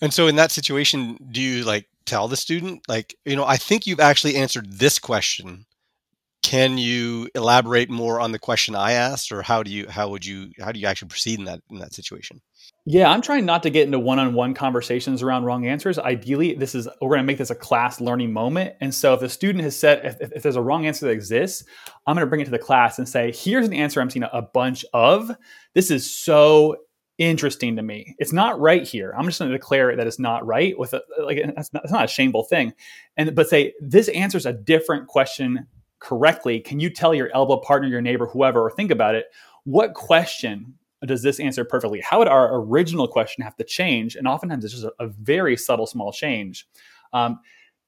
And 0.00 0.14
so 0.14 0.28
in 0.28 0.36
that 0.36 0.50
situation, 0.50 1.18
do 1.30 1.42
you 1.42 1.64
like 1.64 1.86
tell 2.06 2.28
the 2.28 2.36
student 2.36 2.82
like, 2.88 3.16
you 3.24 3.36
know, 3.36 3.44
I 3.44 3.56
think 3.56 3.86
you've 3.86 4.00
actually 4.00 4.36
answered 4.36 4.70
this 4.70 4.98
question 4.98 5.66
can 6.44 6.76
you 6.76 7.26
elaborate 7.34 7.88
more 7.88 8.20
on 8.20 8.30
the 8.30 8.38
question 8.38 8.74
I 8.74 8.92
asked, 8.92 9.32
or 9.32 9.40
how 9.40 9.62
do 9.62 9.70
you 9.70 9.88
how 9.88 10.10
would 10.10 10.26
you 10.26 10.50
how 10.60 10.72
do 10.72 10.78
you 10.78 10.86
actually 10.86 11.08
proceed 11.08 11.38
in 11.38 11.46
that 11.46 11.62
in 11.70 11.78
that 11.78 11.94
situation? 11.94 12.42
Yeah, 12.84 13.10
I'm 13.10 13.22
trying 13.22 13.46
not 13.46 13.62
to 13.62 13.70
get 13.70 13.86
into 13.86 13.98
one-on-one 13.98 14.52
conversations 14.52 15.22
around 15.22 15.44
wrong 15.44 15.66
answers. 15.66 15.98
Ideally, 15.98 16.54
this 16.54 16.74
is 16.74 16.86
we're 17.00 17.08
going 17.08 17.20
to 17.20 17.24
make 17.24 17.38
this 17.38 17.48
a 17.48 17.54
class 17.54 17.98
learning 17.98 18.34
moment. 18.34 18.74
And 18.82 18.94
so, 18.94 19.14
if 19.14 19.20
the 19.20 19.28
student 19.30 19.64
has 19.64 19.74
said 19.74 20.04
if, 20.04 20.32
if 20.32 20.42
there's 20.42 20.56
a 20.56 20.62
wrong 20.62 20.84
answer 20.84 21.06
that 21.06 21.12
exists, 21.12 21.64
I'm 22.06 22.14
going 22.14 22.26
to 22.26 22.28
bring 22.28 22.42
it 22.42 22.44
to 22.44 22.50
the 22.50 22.58
class 22.58 22.98
and 22.98 23.08
say, 23.08 23.32
"Here's 23.32 23.66
an 23.66 23.72
answer 23.72 24.02
I'm 24.02 24.10
seeing 24.10 24.26
a 24.30 24.42
bunch 24.42 24.84
of. 24.92 25.30
This 25.72 25.90
is 25.90 26.14
so 26.14 26.76
interesting 27.18 27.76
to 27.76 27.82
me. 27.82 28.14
It's 28.18 28.32
not 28.32 28.60
right 28.60 28.86
here. 28.86 29.14
I'm 29.16 29.26
just 29.26 29.38
going 29.38 29.50
to 29.50 29.56
declare 29.56 29.94
that 29.96 30.06
it's 30.06 30.18
not 30.18 30.46
right 30.46 30.78
with 30.78 30.94
a, 30.94 31.02
like 31.22 31.38
that's 31.54 31.72
not, 31.72 31.90
not 31.90 32.04
a 32.04 32.08
shameful 32.08 32.44
thing, 32.44 32.72
and 33.16 33.34
but 33.34 33.48
say 33.48 33.74
this 33.80 34.08
answers 34.08 34.46
a 34.46 34.52
different 34.52 35.06
question 35.06 35.66
correctly. 36.00 36.60
Can 36.60 36.80
you 36.80 36.90
tell 36.90 37.14
your 37.14 37.30
elbow 37.34 37.56
partner, 37.56 37.88
your 37.88 38.00
neighbor, 38.00 38.26
whoever, 38.26 38.60
or 38.60 38.70
think 38.70 38.90
about 38.90 39.14
it? 39.14 39.26
What 39.64 39.94
question 39.94 40.74
does 41.06 41.22
this 41.22 41.40
answer 41.40 41.64
perfectly? 41.64 42.00
How 42.00 42.18
would 42.18 42.28
our 42.28 42.60
original 42.60 43.06
question 43.06 43.42
have 43.44 43.56
to 43.56 43.64
change? 43.64 44.16
And 44.16 44.26
oftentimes 44.26 44.64
it's 44.64 44.74
just 44.74 44.84
a, 44.84 44.92
a 44.98 45.08
very 45.08 45.56
subtle, 45.56 45.86
small 45.86 46.12
change. 46.12 46.66
Um, 47.12 47.40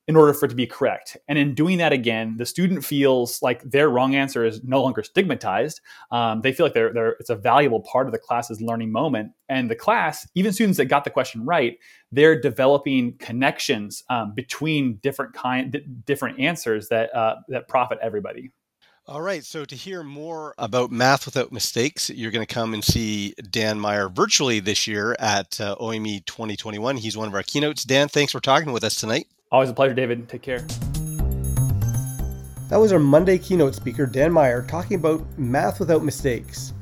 in 0.09 0.15
order 0.15 0.33
for 0.33 0.47
it 0.47 0.51
to 0.51 0.55
be 0.55 0.67
correct. 0.67 1.17
And 1.27 1.39
in 1.39 1.55
doing 1.55 1.79
that 1.79 1.93
again, 1.93 2.37
the 2.37 2.47
student 2.47 2.85
feels 2.85 3.43
like 3.43 3.63
their 3.63 3.89
wrong 3.89 4.15
answer 4.15 4.45
is 4.45 4.63
no 4.63 4.81
longer 4.81 5.03
stigmatized. 5.03 5.81
Um, 6.13 6.43
they 6.43 6.53
feel 6.53 6.67
like 6.67 6.75
they're, 6.75 6.93
they're, 6.93 7.17
it's 7.19 7.31
a 7.31 7.37
valuable 7.37 7.81
part 7.81 8.07
of 8.07 8.13
the 8.13 8.19
class's 8.19 8.61
learning 8.61 8.93
moment. 8.93 9.33
And 9.49 9.69
the 9.69 9.75
class, 9.75 10.29
even 10.35 10.53
students 10.53 10.77
that 10.77 10.85
got 10.87 11.05
the 11.05 11.11
question 11.11 11.45
right, 11.45 11.77
they're 12.13 12.41
developing 12.41 13.17
connections 13.19 14.05
um, 14.09 14.33
between 14.35 14.97
different 15.03 15.35
kind, 15.35 15.77
different 16.05 16.39
answers 16.39 16.89
that 16.89 17.15
uh, 17.15 17.37
that 17.49 17.69
profit 17.69 17.99
everybody. 18.01 18.53
All 19.09 19.23
right. 19.23 19.45
So 19.45 19.65
to 19.65 19.75
hear 19.77 20.03
more 20.03 20.53
about 20.59 20.91
Math 20.91 21.27
Without 21.27 21.53
Mistakes, 21.53 22.11
you're 22.11 22.33
going 22.33 22.45
to 22.45 22.53
come 22.53 22.75
and 22.75 22.83
see 22.83 23.35
Dan 23.51 23.79
Meyer 23.79 24.09
virtually 24.09 24.59
this 24.59 24.89
year 24.89 25.15
at 25.21 25.61
uh, 25.61 25.77
OME 25.79 26.23
2021. 26.27 26.97
He's 26.97 27.17
one 27.17 27.29
of 27.29 27.35
our 27.35 27.45
keynotes. 27.45 27.85
Dan, 27.85 28.09
thanks 28.09 28.33
for 28.33 28.41
talking 28.41 28.73
with 28.73 28.83
us 28.83 28.97
tonight. 28.97 29.29
Always 29.53 29.71
a 29.71 29.75
pleasure, 29.75 29.95
David. 29.95 30.29
Take 30.29 30.43
care. 30.43 30.59
That 32.69 32.81
was 32.81 32.91
our 32.93 32.99
Monday 32.99 33.39
keynote 33.39 33.77
speaker, 33.77 34.05
Dan 34.05 34.33
Meyer, 34.33 34.63
talking 34.63 34.97
about 34.97 35.25
Math 35.39 35.79
Without 35.79 36.03
Mistakes. 36.03 36.73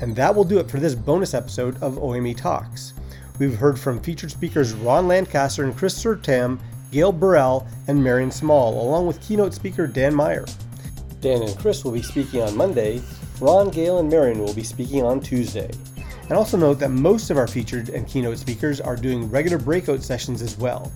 And 0.00 0.16
that 0.16 0.34
will 0.34 0.44
do 0.44 0.58
it 0.58 0.70
for 0.70 0.80
this 0.80 0.94
bonus 0.94 1.34
episode 1.34 1.80
of 1.82 1.98
OME 1.98 2.34
Talks. 2.34 2.94
We've 3.38 3.54
heard 3.54 3.78
from 3.78 4.00
featured 4.00 4.30
speakers 4.30 4.72
Ron 4.72 5.06
Lancaster 5.06 5.64
and 5.64 5.76
Chris 5.76 6.02
Suurtamm, 6.02 6.58
Gail 6.90 7.12
Burrill, 7.12 7.66
and 7.88 8.02
Marian 8.02 8.30
Small, 8.30 8.80
along 8.82 9.06
with 9.06 9.20
keynote 9.20 9.52
speaker 9.52 9.86
Dan 9.86 10.14
Meyer. 10.14 10.46
Dan 11.20 11.42
and 11.42 11.58
Chris 11.58 11.84
will 11.84 11.92
be 11.92 12.02
speaking 12.02 12.40
on 12.40 12.56
Monday. 12.56 13.02
Ron, 13.38 13.68
Gail, 13.68 13.98
and 13.98 14.08
Marian 14.08 14.38
will 14.38 14.54
be 14.54 14.62
speaking 14.62 15.02
on 15.02 15.20
Tuesday. 15.20 15.70
And 16.22 16.32
also 16.32 16.56
note 16.56 16.78
that 16.78 16.90
most 16.90 17.28
of 17.28 17.36
our 17.36 17.46
featured 17.46 17.90
and 17.90 18.08
keynote 18.08 18.38
speakers 18.38 18.80
are 18.80 18.96
doing 18.96 19.30
regular 19.30 19.58
breakout 19.58 20.02
sessions 20.02 20.40
as 20.40 20.56
well. 20.56 20.90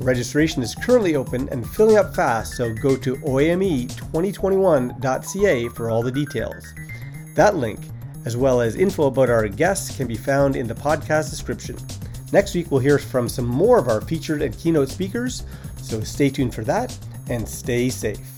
Registration 0.00 0.62
is 0.62 0.74
currently 0.74 1.16
open 1.16 1.48
and 1.50 1.68
filling 1.70 1.96
up 1.96 2.14
fast, 2.14 2.56
so 2.56 2.74
go 2.74 2.96
to 2.96 3.16
oame2021.ca 3.16 5.68
for 5.70 5.90
all 5.90 6.02
the 6.02 6.12
details. 6.12 6.74
That 7.34 7.56
link, 7.56 7.80
as 8.26 8.36
well 8.36 8.60
as 8.60 8.76
info 8.76 9.04
about 9.04 9.30
our 9.30 9.48
guests, 9.48 9.96
can 9.96 10.06
be 10.06 10.16
found 10.16 10.54
in 10.54 10.66
the 10.66 10.74
podcast 10.74 11.30
description. 11.30 11.78
Next 12.30 12.54
week, 12.54 12.70
we'll 12.70 12.80
hear 12.80 12.98
from 12.98 13.26
some 13.28 13.46
more 13.46 13.78
of 13.78 13.88
our 13.88 14.02
featured 14.02 14.42
and 14.42 14.58
keynote 14.58 14.90
speakers, 14.90 15.44
so 15.80 16.02
stay 16.02 16.28
tuned 16.28 16.54
for 16.54 16.64
that 16.64 16.94
and 17.30 17.48
stay 17.48 17.88
safe. 17.88 18.35